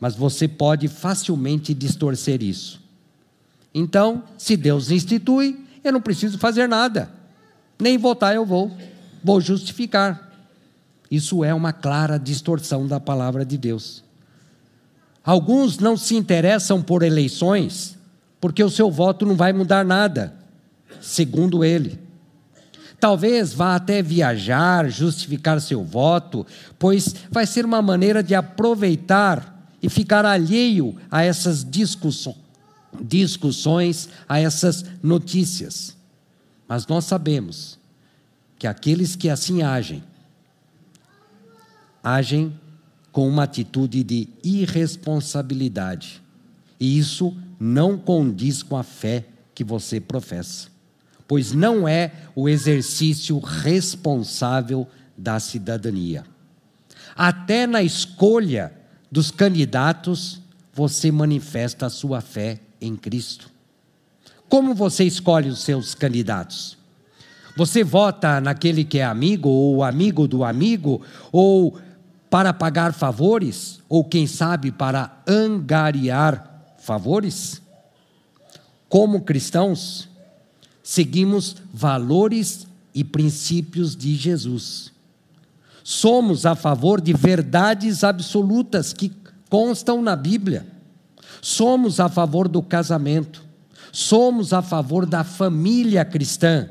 Mas 0.00 0.16
você 0.16 0.48
pode 0.48 0.88
facilmente 0.88 1.72
distorcer 1.72 2.42
isso. 2.42 2.82
Então, 3.72 4.24
se 4.36 4.56
Deus 4.56 4.90
institui, 4.90 5.69
eu 5.82 5.92
não 5.92 6.00
preciso 6.00 6.38
fazer 6.38 6.68
nada, 6.68 7.10
nem 7.78 7.96
votar 7.96 8.34
eu 8.34 8.44
vou, 8.44 8.70
vou 9.22 9.40
justificar. 9.40 10.30
Isso 11.10 11.42
é 11.42 11.52
uma 11.52 11.72
clara 11.72 12.18
distorção 12.18 12.86
da 12.86 13.00
palavra 13.00 13.44
de 13.44 13.58
Deus. 13.58 14.04
Alguns 15.24 15.78
não 15.78 15.96
se 15.96 16.16
interessam 16.16 16.80
por 16.80 17.02
eleições, 17.02 17.98
porque 18.40 18.62
o 18.62 18.70
seu 18.70 18.90
voto 18.90 19.26
não 19.26 19.34
vai 19.34 19.52
mudar 19.52 19.84
nada, 19.84 20.34
segundo 21.00 21.64
ele. 21.64 21.98
Talvez 22.98 23.52
vá 23.52 23.74
até 23.74 24.02
viajar, 24.02 24.88
justificar 24.90 25.60
seu 25.60 25.82
voto, 25.82 26.46
pois 26.78 27.14
vai 27.30 27.46
ser 27.46 27.64
uma 27.64 27.80
maneira 27.80 28.22
de 28.22 28.34
aproveitar 28.34 29.66
e 29.82 29.88
ficar 29.88 30.26
alheio 30.26 30.94
a 31.10 31.22
essas 31.22 31.64
discussões, 31.64 32.36
discussões 33.00 34.08
a 34.28 34.40
essas 34.40 34.84
notícias. 35.02 35.96
Mas 36.66 36.86
nós 36.86 37.04
sabemos 37.04 37.78
que 38.58 38.66
aqueles 38.66 39.16
que 39.16 39.28
assim 39.28 39.62
agem 39.62 40.02
agem 42.02 42.58
com 43.12 43.28
uma 43.28 43.44
atitude 43.44 44.02
de 44.02 44.28
irresponsabilidade. 44.42 46.22
E 46.78 46.98
isso 46.98 47.36
não 47.58 47.98
condiz 47.98 48.62
com 48.62 48.76
a 48.76 48.82
fé 48.82 49.26
que 49.54 49.62
você 49.62 50.00
professa, 50.00 50.68
pois 51.28 51.52
não 51.52 51.86
é 51.86 52.12
o 52.34 52.48
exercício 52.48 53.38
responsável 53.38 54.88
da 55.16 55.38
cidadania. 55.38 56.24
Até 57.14 57.66
na 57.66 57.82
escolha 57.82 58.72
dos 59.10 59.30
candidatos, 59.30 60.40
você 60.72 61.10
manifesta 61.10 61.86
a 61.86 61.90
sua 61.90 62.20
fé 62.20 62.60
em 62.80 62.96
Cristo. 62.96 63.50
Como 64.48 64.74
você 64.74 65.04
escolhe 65.04 65.48
os 65.48 65.60
seus 65.60 65.94
candidatos? 65.94 66.76
Você 67.56 67.84
vota 67.84 68.40
naquele 68.40 68.84
que 68.84 68.98
é 68.98 69.04
amigo, 69.04 69.48
ou 69.48 69.84
amigo 69.84 70.26
do 70.26 70.44
amigo, 70.44 71.02
ou 71.30 71.78
para 72.28 72.52
pagar 72.52 72.92
favores, 72.92 73.80
ou 73.88 74.04
quem 74.04 74.26
sabe 74.26 74.70
para 74.70 75.22
angariar 75.26 76.74
favores? 76.78 77.60
Como 78.88 79.22
cristãos, 79.22 80.08
seguimos 80.82 81.56
valores 81.72 82.66
e 82.94 83.04
princípios 83.04 83.94
de 83.94 84.14
Jesus. 84.16 84.92
Somos 85.82 86.46
a 86.46 86.54
favor 86.54 87.00
de 87.00 87.12
verdades 87.12 88.04
absolutas 88.04 88.92
que 88.92 89.12
constam 89.48 90.02
na 90.02 90.14
Bíblia. 90.14 90.66
Somos 91.40 92.00
a 92.00 92.08
favor 92.08 92.48
do 92.48 92.62
casamento. 92.62 93.42
Somos 93.92 94.52
a 94.52 94.62
favor 94.62 95.04
da 95.04 95.24
família 95.24 96.04
cristã 96.04 96.68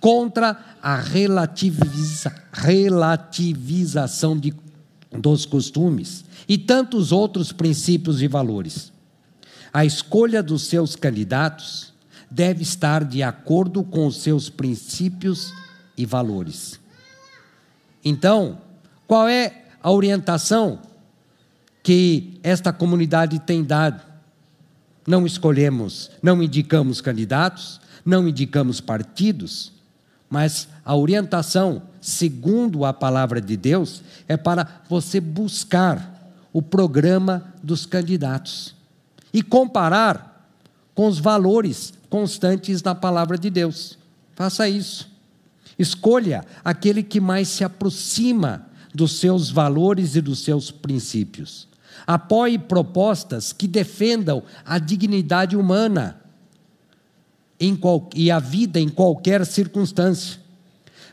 contra 0.00 0.76
a 0.82 0.96
relativiza, 0.96 2.34
relativização 2.52 4.38
de 4.38 4.54
dos 5.10 5.46
costumes 5.46 6.24
e 6.46 6.58
tantos 6.58 7.12
outros 7.12 7.52
princípios 7.52 8.20
e 8.20 8.28
valores. 8.28 8.92
A 9.72 9.84
escolha 9.84 10.42
dos 10.42 10.62
seus 10.62 10.96
candidatos 10.96 11.92
deve 12.30 12.62
estar 12.62 13.04
de 13.04 13.22
acordo 13.22 13.82
com 13.82 14.06
os 14.06 14.18
seus 14.18 14.50
princípios 14.50 15.52
e 15.96 16.04
valores. 16.04 16.78
Então, 18.04 18.58
qual 19.06 19.28
é 19.28 19.64
a 19.82 19.90
orientação 19.90 20.80
que 21.82 22.38
esta 22.42 22.72
comunidade 22.72 23.38
tem 23.38 23.64
dado? 23.64 24.07
Não 25.08 25.24
escolhemos, 25.24 26.10
não 26.22 26.42
indicamos 26.42 27.00
candidatos, 27.00 27.80
não 28.04 28.28
indicamos 28.28 28.78
partidos, 28.78 29.72
mas 30.28 30.68
a 30.84 30.94
orientação, 30.94 31.80
segundo 31.98 32.84
a 32.84 32.92
palavra 32.92 33.40
de 33.40 33.56
Deus, 33.56 34.02
é 34.28 34.36
para 34.36 34.82
você 34.86 35.18
buscar 35.18 36.30
o 36.52 36.60
programa 36.60 37.54
dos 37.62 37.86
candidatos 37.86 38.74
e 39.32 39.42
comparar 39.42 40.46
com 40.94 41.06
os 41.06 41.18
valores 41.18 41.94
constantes 42.10 42.82
na 42.82 42.94
palavra 42.94 43.38
de 43.38 43.48
Deus. 43.48 43.96
Faça 44.34 44.68
isso. 44.68 45.10
Escolha 45.78 46.44
aquele 46.62 47.02
que 47.02 47.18
mais 47.18 47.48
se 47.48 47.64
aproxima 47.64 48.66
dos 48.94 49.18
seus 49.18 49.50
valores 49.50 50.16
e 50.16 50.20
dos 50.20 50.40
seus 50.40 50.70
princípios. 50.70 51.67
Apoie 52.08 52.58
propostas 52.58 53.52
que 53.52 53.68
defendam 53.68 54.42
a 54.64 54.78
dignidade 54.78 55.54
humana 55.54 56.18
qual, 57.78 58.08
e 58.14 58.30
a 58.30 58.38
vida 58.38 58.80
em 58.80 58.88
qualquer 58.88 59.44
circunstância. 59.44 60.40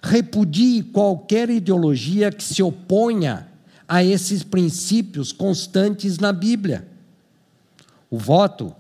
Repudie 0.02 0.84
qualquer 0.84 1.50
ideologia 1.50 2.32
que 2.32 2.42
se 2.42 2.64
oponha 2.64 3.46
a 3.86 4.06
esses 4.06 4.42
princípios 4.42 5.34
constantes 5.34 6.18
na 6.18 6.32
Bíblia. 6.32 6.88
O 8.10 8.18
voto 8.18 8.74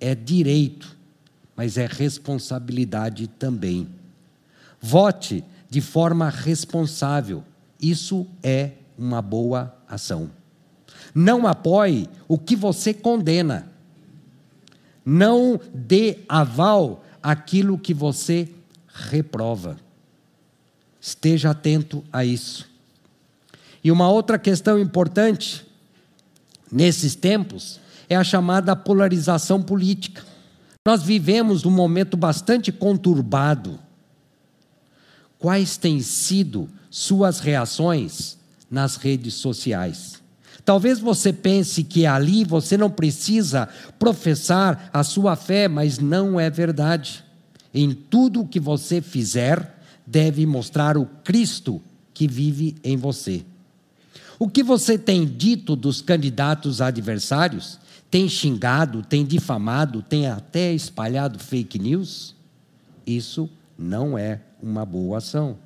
é 0.00 0.16
direito, 0.16 0.96
mas 1.54 1.76
é 1.76 1.86
responsabilidade 1.86 3.28
também. 3.28 3.86
Vote 4.80 5.44
de 5.70 5.80
forma 5.80 6.28
responsável. 6.28 7.44
Isso 7.80 8.26
é 8.42 8.72
uma 8.98 9.22
boa 9.22 9.72
ação. 9.88 10.41
Não 11.14 11.46
apoie 11.46 12.08
o 12.26 12.38
que 12.38 12.56
você 12.56 12.94
condena. 12.94 13.70
Não 15.04 15.60
dê 15.74 16.20
aval 16.28 17.04
àquilo 17.22 17.78
que 17.78 17.92
você 17.92 18.48
reprova. 18.88 19.76
Esteja 21.00 21.50
atento 21.50 22.04
a 22.12 22.24
isso. 22.24 22.70
E 23.82 23.90
uma 23.90 24.08
outra 24.08 24.38
questão 24.38 24.78
importante 24.78 25.66
nesses 26.70 27.14
tempos 27.14 27.80
é 28.08 28.16
a 28.16 28.22
chamada 28.22 28.76
polarização 28.76 29.60
política. 29.60 30.24
Nós 30.86 31.02
vivemos 31.02 31.64
um 31.64 31.70
momento 31.70 32.16
bastante 32.16 32.70
conturbado. 32.70 33.78
Quais 35.38 35.76
têm 35.76 36.00
sido 36.00 36.68
suas 36.88 37.40
reações 37.40 38.38
nas 38.70 38.96
redes 38.96 39.34
sociais? 39.34 40.21
Talvez 40.64 41.00
você 41.00 41.32
pense 41.32 41.82
que 41.82 42.06
ali 42.06 42.44
você 42.44 42.76
não 42.76 42.88
precisa 42.88 43.68
professar 43.98 44.90
a 44.92 45.02
sua 45.02 45.34
fé, 45.34 45.66
mas 45.66 45.98
não 45.98 46.38
é 46.38 46.48
verdade. 46.48 47.24
Em 47.74 47.92
tudo 47.92 48.42
o 48.42 48.46
que 48.46 48.60
você 48.60 49.00
fizer, 49.00 49.78
deve 50.06 50.46
mostrar 50.46 50.96
o 50.96 51.06
Cristo 51.24 51.80
que 52.14 52.28
vive 52.28 52.76
em 52.84 52.96
você. 52.96 53.44
O 54.38 54.48
que 54.48 54.62
você 54.62 54.98
tem 54.98 55.26
dito 55.26 55.74
dos 55.74 56.00
candidatos 56.00 56.80
adversários? 56.80 57.78
Tem 58.10 58.28
xingado, 58.28 59.02
tem 59.02 59.24
difamado, 59.24 60.02
tem 60.02 60.26
até 60.26 60.72
espalhado 60.72 61.38
fake 61.38 61.78
news? 61.78 62.36
Isso 63.06 63.48
não 63.76 64.16
é 64.18 64.40
uma 64.62 64.84
boa 64.84 65.18
ação. 65.18 65.56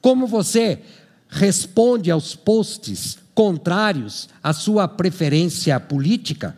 Como 0.00 0.26
você 0.26 0.82
responde 1.28 2.10
aos 2.10 2.36
posts 2.36 3.18
contrários 3.36 4.30
à 4.42 4.54
sua 4.54 4.88
preferência 4.88 5.78
política? 5.78 6.56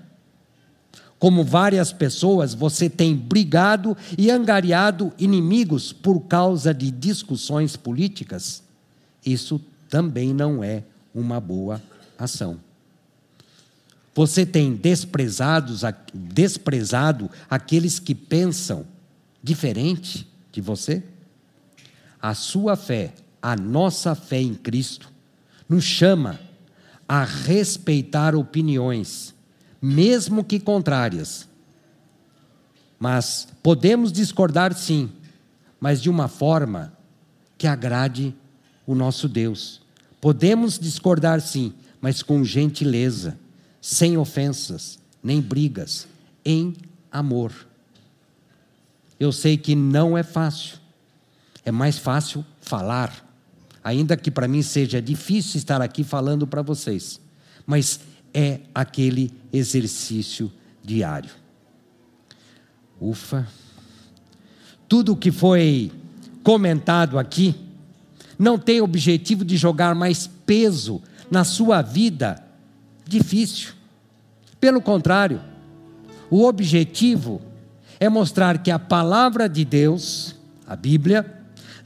Como 1.18 1.42
várias 1.42 1.92
pessoas, 1.92 2.54
você 2.54 2.88
tem 2.88 3.16
brigado 3.16 3.96
e 4.16 4.30
angariado 4.30 5.12
inimigos 5.18 5.92
por 5.92 6.20
causa 6.20 6.72
de 6.72 6.92
discussões 6.92 7.76
políticas? 7.76 8.62
Isso 9.26 9.60
também 9.90 10.32
não 10.32 10.62
é 10.62 10.84
uma 11.12 11.40
boa 11.40 11.82
ação. 12.16 12.60
Você 14.14 14.46
tem 14.46 14.72
desprezados, 14.72 15.82
desprezado 16.14 17.28
aqueles 17.50 17.98
que 17.98 18.14
pensam 18.14 18.86
diferente 19.42 20.28
de 20.52 20.60
você? 20.60 21.02
A 22.22 22.34
sua 22.34 22.76
fé, 22.76 23.12
a 23.42 23.56
nossa 23.56 24.14
fé 24.14 24.40
em 24.40 24.54
Cristo, 24.54 25.10
nos 25.68 25.82
chama 25.82 26.47
a 27.08 27.24
respeitar 27.24 28.36
opiniões, 28.36 29.34
mesmo 29.80 30.44
que 30.44 30.60
contrárias. 30.60 31.48
Mas 33.00 33.48
podemos 33.62 34.12
discordar 34.12 34.74
sim, 34.74 35.10
mas 35.80 36.02
de 36.02 36.10
uma 36.10 36.28
forma 36.28 36.92
que 37.56 37.66
agrade 37.66 38.34
o 38.86 38.94
nosso 38.94 39.28
Deus. 39.28 39.80
Podemos 40.20 40.78
discordar, 40.78 41.40
sim, 41.40 41.72
mas 42.00 42.22
com 42.22 42.44
gentileza, 42.44 43.38
sem 43.80 44.16
ofensas, 44.16 44.98
nem 45.22 45.40
brigas, 45.40 46.06
em 46.44 46.74
amor. 47.10 47.52
Eu 49.18 49.32
sei 49.32 49.56
que 49.56 49.74
não 49.74 50.16
é 50.16 50.22
fácil, 50.22 50.78
é 51.64 51.70
mais 51.70 51.98
fácil 51.98 52.44
falar, 52.60 53.27
ainda 53.88 54.18
que 54.18 54.30
para 54.30 54.46
mim 54.46 54.60
seja 54.60 55.00
difícil 55.00 55.56
estar 55.56 55.80
aqui 55.80 56.04
falando 56.04 56.46
para 56.46 56.60
vocês, 56.60 57.18
mas 57.66 58.00
é 58.34 58.60
aquele 58.74 59.32
exercício 59.50 60.52
diário. 60.84 61.30
Ufa! 63.00 63.48
Tudo 64.86 65.16
que 65.16 65.32
foi 65.32 65.90
comentado 66.42 67.18
aqui 67.18 67.54
não 68.38 68.58
tem 68.58 68.82
objetivo 68.82 69.42
de 69.42 69.56
jogar 69.56 69.94
mais 69.94 70.26
peso 70.44 71.00
na 71.30 71.42
sua 71.42 71.80
vida 71.80 72.44
difícil. 73.06 73.70
Pelo 74.60 74.82
contrário, 74.82 75.40
o 76.30 76.44
objetivo 76.44 77.40
é 77.98 78.06
mostrar 78.10 78.58
que 78.58 78.70
a 78.70 78.78
palavra 78.78 79.48
de 79.48 79.64
Deus, 79.64 80.36
a 80.66 80.76
Bíblia, 80.76 81.37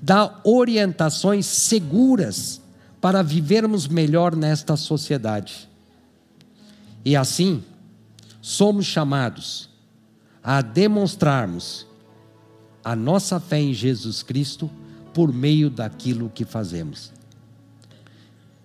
dá 0.03 0.41
orientações 0.43 1.47
seguras 1.47 2.61
para 3.01 3.23
vivermos 3.23 3.87
melhor 3.87 4.35
nesta 4.35 4.77
sociedade. 4.77 5.69
E 7.05 7.15
assim, 7.15 7.63
somos 8.41 8.85
chamados 8.85 9.71
a 10.43 10.61
demonstrarmos 10.61 11.87
a 12.85 12.97
nossa 12.97 13.39
fé 13.39 13.61
em 13.61 13.73
Jesus 13.73 14.25
Cristo 14.25 14.69
por 15.15 15.33
meio 15.33 15.71
daquilo 15.71 16.29
que 16.29 16.45
fazemos. 16.45 17.13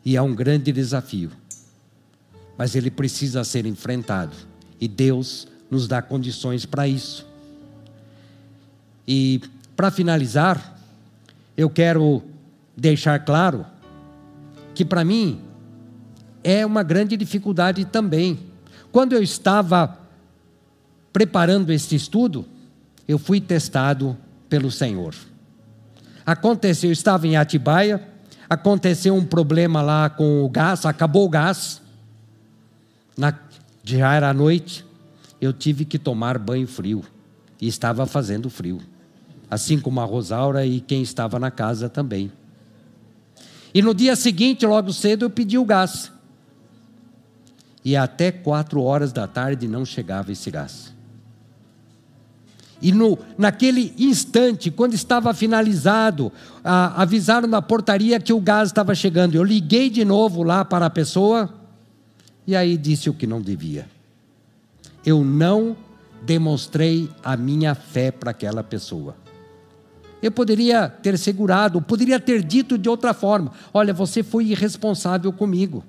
E 0.03 0.15
é 0.15 0.21
um 0.21 0.33
grande 0.33 0.71
desafio, 0.71 1.31
mas 2.57 2.73
ele 2.73 2.89
precisa 2.89 3.43
ser 3.43 3.65
enfrentado, 3.67 4.35
e 4.79 4.87
Deus 4.87 5.47
nos 5.69 5.87
dá 5.87 6.01
condições 6.01 6.65
para 6.65 6.87
isso. 6.87 7.27
E 9.07 9.41
para 9.75 9.91
finalizar, 9.91 10.76
eu 11.57 11.69
quero 11.69 12.23
deixar 12.77 13.19
claro 13.25 13.65
que 14.75 14.85
para 14.85 15.03
mim 15.03 15.41
é 16.43 16.63
uma 16.63 16.83
grande 16.83 17.17
dificuldade 17.17 17.83
também. 17.83 18.39
Quando 18.91 19.13
eu 19.13 19.23
estava 19.23 19.97
preparando 21.11 21.73
este 21.73 21.95
estudo, 21.95 22.45
eu 23.07 23.17
fui 23.17 23.41
testado 23.41 24.15
pelo 24.47 24.69
Senhor. 24.69 25.15
Aconteceu, 26.23 26.89
eu 26.89 26.93
estava 26.93 27.25
em 27.25 27.35
Atibaia, 27.35 28.07
aconteceu 28.47 29.15
um 29.15 29.25
problema 29.25 29.81
lá 29.81 30.09
com 30.09 30.43
o 30.43 30.49
gás, 30.49 30.85
acabou 30.85 31.25
o 31.25 31.29
gás, 31.29 31.81
na, 33.17 33.33
já 33.83 34.13
era 34.13 34.33
noite, 34.33 34.85
eu 35.41 35.51
tive 35.51 35.85
que 35.85 35.97
tomar 35.97 36.37
banho 36.37 36.67
frio, 36.67 37.03
e 37.59 37.67
estava 37.67 38.05
fazendo 38.05 38.49
frio, 38.49 38.79
assim 39.49 39.79
como 39.79 39.99
a 40.01 40.05
Rosaura 40.05 40.65
e 40.65 40.79
quem 40.79 41.01
estava 41.01 41.39
na 41.39 41.49
casa 41.49 41.89
também. 41.89 42.31
E 43.73 43.81
no 43.81 43.93
dia 43.93 44.15
seguinte, 44.15 44.65
logo 44.65 44.91
cedo, 44.91 45.25
eu 45.25 45.29
pedi 45.29 45.57
o 45.57 45.65
gás. 45.65 46.11
E 47.83 47.95
até 47.95 48.31
quatro 48.31 48.81
horas 48.81 49.13
da 49.13 49.27
tarde 49.27 49.67
não 49.67 49.85
chegava 49.85 50.31
esse 50.31 50.49
gás. 50.51 50.93
E 52.81 52.91
no, 52.91 53.17
naquele 53.37 53.93
instante, 53.97 54.69
quando 54.69 54.93
estava 54.93 55.33
finalizado, 55.33 56.31
a, 56.63 57.01
avisaram 57.01 57.47
na 57.47 57.61
portaria 57.61 58.19
que 58.19 58.33
o 58.33 58.39
gás 58.39 58.69
estava 58.69 58.93
chegando. 58.93 59.35
Eu 59.35 59.43
liguei 59.43 59.89
de 59.89 60.05
novo 60.05 60.43
lá 60.43 60.63
para 60.63 60.85
a 60.85 60.89
pessoa 60.89 61.53
e 62.45 62.55
aí 62.55 62.77
disse 62.77 63.09
o 63.09 63.13
que 63.13 63.25
não 63.25 63.41
devia. 63.41 63.87
Eu 65.05 65.23
não 65.23 65.75
demonstrei 66.23 67.09
a 67.23 67.35
minha 67.37 67.73
fé 67.73 68.11
para 68.11 68.31
aquela 68.31 68.63
pessoa. 68.63 69.15
Eu 70.21 70.31
poderia 70.31 70.89
ter 70.89 71.17
segurado, 71.17 71.81
poderia 71.81 72.19
ter 72.19 72.41
dito 72.43 72.77
de 72.77 72.89
outra 72.89 73.13
forma: 73.13 73.51
olha, 73.73 73.93
você 73.93 74.23
foi 74.23 74.45
irresponsável 74.45 75.31
comigo. 75.31 75.83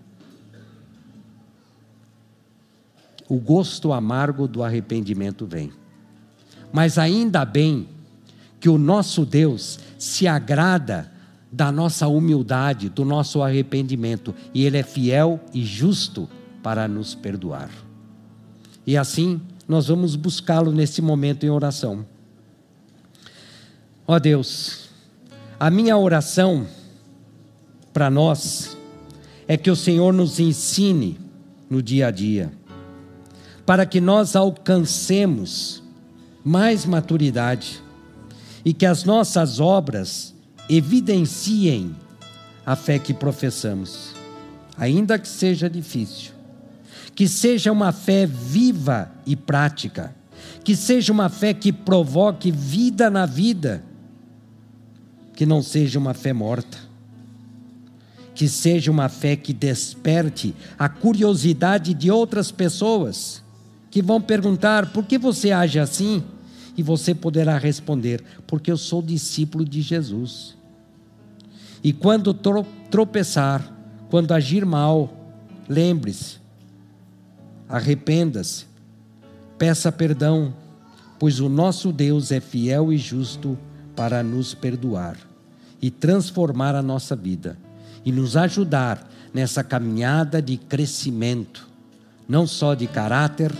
O 3.28 3.38
gosto 3.38 3.92
amargo 3.92 4.48
do 4.48 4.62
arrependimento 4.62 5.46
vem. 5.46 5.72
Mas 6.72 6.98
ainda 6.98 7.44
bem 7.44 7.88
que 8.60 8.68
o 8.68 8.78
nosso 8.78 9.24
Deus 9.24 9.78
se 9.98 10.26
agrada 10.26 11.12
da 11.50 11.72
nossa 11.72 12.08
humildade, 12.08 12.88
do 12.88 13.04
nosso 13.04 13.42
arrependimento, 13.42 14.34
e 14.52 14.64
Ele 14.64 14.78
é 14.78 14.82
fiel 14.82 15.40
e 15.52 15.64
justo 15.64 16.28
para 16.62 16.86
nos 16.86 17.14
perdoar. 17.14 17.70
E 18.86 18.96
assim, 18.96 19.40
nós 19.66 19.88
vamos 19.88 20.16
buscá-lo 20.16 20.72
nesse 20.72 21.00
momento 21.00 21.44
em 21.44 21.50
oração. 21.50 22.04
Ó 24.10 24.18
Deus, 24.18 24.88
a 25.60 25.68
minha 25.68 25.94
oração 25.98 26.66
para 27.92 28.08
nós 28.08 28.74
é 29.46 29.54
que 29.54 29.70
o 29.70 29.76
Senhor 29.76 30.14
nos 30.14 30.40
ensine 30.40 31.20
no 31.68 31.82
dia 31.82 32.06
a 32.06 32.10
dia, 32.10 32.50
para 33.66 33.84
que 33.84 34.00
nós 34.00 34.34
alcancemos 34.34 35.82
mais 36.42 36.86
maturidade 36.86 37.82
e 38.64 38.72
que 38.72 38.86
as 38.86 39.04
nossas 39.04 39.60
obras 39.60 40.34
evidenciem 40.70 41.94
a 42.64 42.74
fé 42.74 42.98
que 42.98 43.12
professamos, 43.12 44.14
ainda 44.78 45.18
que 45.18 45.28
seja 45.28 45.68
difícil. 45.68 46.32
Que 47.14 47.28
seja 47.28 47.70
uma 47.70 47.92
fé 47.92 48.24
viva 48.24 49.12
e 49.26 49.36
prática, 49.36 50.16
que 50.64 50.74
seja 50.74 51.12
uma 51.12 51.28
fé 51.28 51.52
que 51.52 51.70
provoque 51.70 52.50
vida 52.50 53.10
na 53.10 53.26
vida, 53.26 53.84
que 55.38 55.46
não 55.46 55.62
seja 55.62 56.00
uma 56.00 56.14
fé 56.14 56.32
morta. 56.32 56.76
Que 58.34 58.48
seja 58.48 58.90
uma 58.90 59.08
fé 59.08 59.36
que 59.36 59.52
desperte 59.52 60.52
a 60.76 60.88
curiosidade 60.88 61.94
de 61.94 62.10
outras 62.10 62.50
pessoas, 62.50 63.40
que 63.88 64.02
vão 64.02 64.20
perguntar: 64.20 64.92
por 64.92 65.04
que 65.04 65.16
você 65.16 65.52
age 65.52 65.78
assim? 65.78 66.24
E 66.76 66.82
você 66.82 67.14
poderá 67.14 67.56
responder: 67.56 68.20
Porque 68.48 68.68
eu 68.68 68.76
sou 68.76 69.00
discípulo 69.00 69.64
de 69.64 69.80
Jesus. 69.80 70.56
E 71.84 71.92
quando 71.92 72.34
tropeçar, 72.90 73.62
quando 74.10 74.32
agir 74.32 74.66
mal, 74.66 75.08
lembre-se, 75.68 76.38
arrependa-se, 77.68 78.66
peça 79.56 79.92
perdão, 79.92 80.52
pois 81.16 81.38
o 81.38 81.48
nosso 81.48 81.92
Deus 81.92 82.32
é 82.32 82.40
fiel 82.40 82.92
e 82.92 82.98
justo 82.98 83.56
para 83.94 84.20
nos 84.20 84.52
perdoar 84.52 85.27
e 85.80 85.90
transformar 85.90 86.74
a 86.74 86.82
nossa 86.82 87.14
vida 87.14 87.56
e 88.04 88.12
nos 88.12 88.36
ajudar 88.36 89.08
nessa 89.32 89.62
caminhada 89.62 90.40
de 90.40 90.56
crescimento, 90.56 91.68
não 92.28 92.46
só 92.46 92.74
de 92.74 92.86
caráter, 92.86 93.52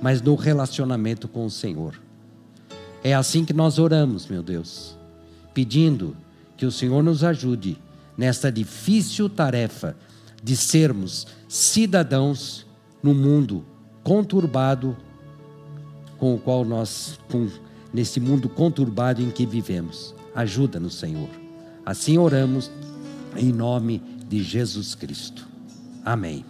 mas 0.00 0.20
no 0.20 0.34
relacionamento 0.34 1.28
com 1.28 1.46
o 1.46 1.50
Senhor. 1.50 2.00
É 3.04 3.14
assim 3.14 3.44
que 3.44 3.52
nós 3.52 3.78
oramos, 3.78 4.26
meu 4.26 4.42
Deus, 4.42 4.96
pedindo 5.54 6.16
que 6.56 6.66
o 6.66 6.72
Senhor 6.72 7.02
nos 7.02 7.24
ajude 7.24 7.78
nesta 8.16 8.50
difícil 8.50 9.28
tarefa 9.28 9.96
de 10.42 10.56
sermos 10.56 11.26
cidadãos 11.48 12.66
no 13.02 13.14
mundo 13.14 13.64
conturbado 14.02 14.96
com 16.18 16.34
o 16.34 16.38
qual 16.38 16.64
nós, 16.64 17.18
com, 17.30 17.48
nesse 17.92 18.20
mundo 18.20 18.48
conturbado 18.48 19.22
em 19.22 19.30
que 19.30 19.44
vivemos. 19.44 20.14
Ajuda-nos, 20.34 20.94
Senhor. 20.94 21.41
Assim 21.84 22.18
oramos 22.18 22.70
em 23.36 23.52
nome 23.52 24.02
de 24.28 24.42
Jesus 24.42 24.94
Cristo. 24.94 25.46
Amém. 26.04 26.44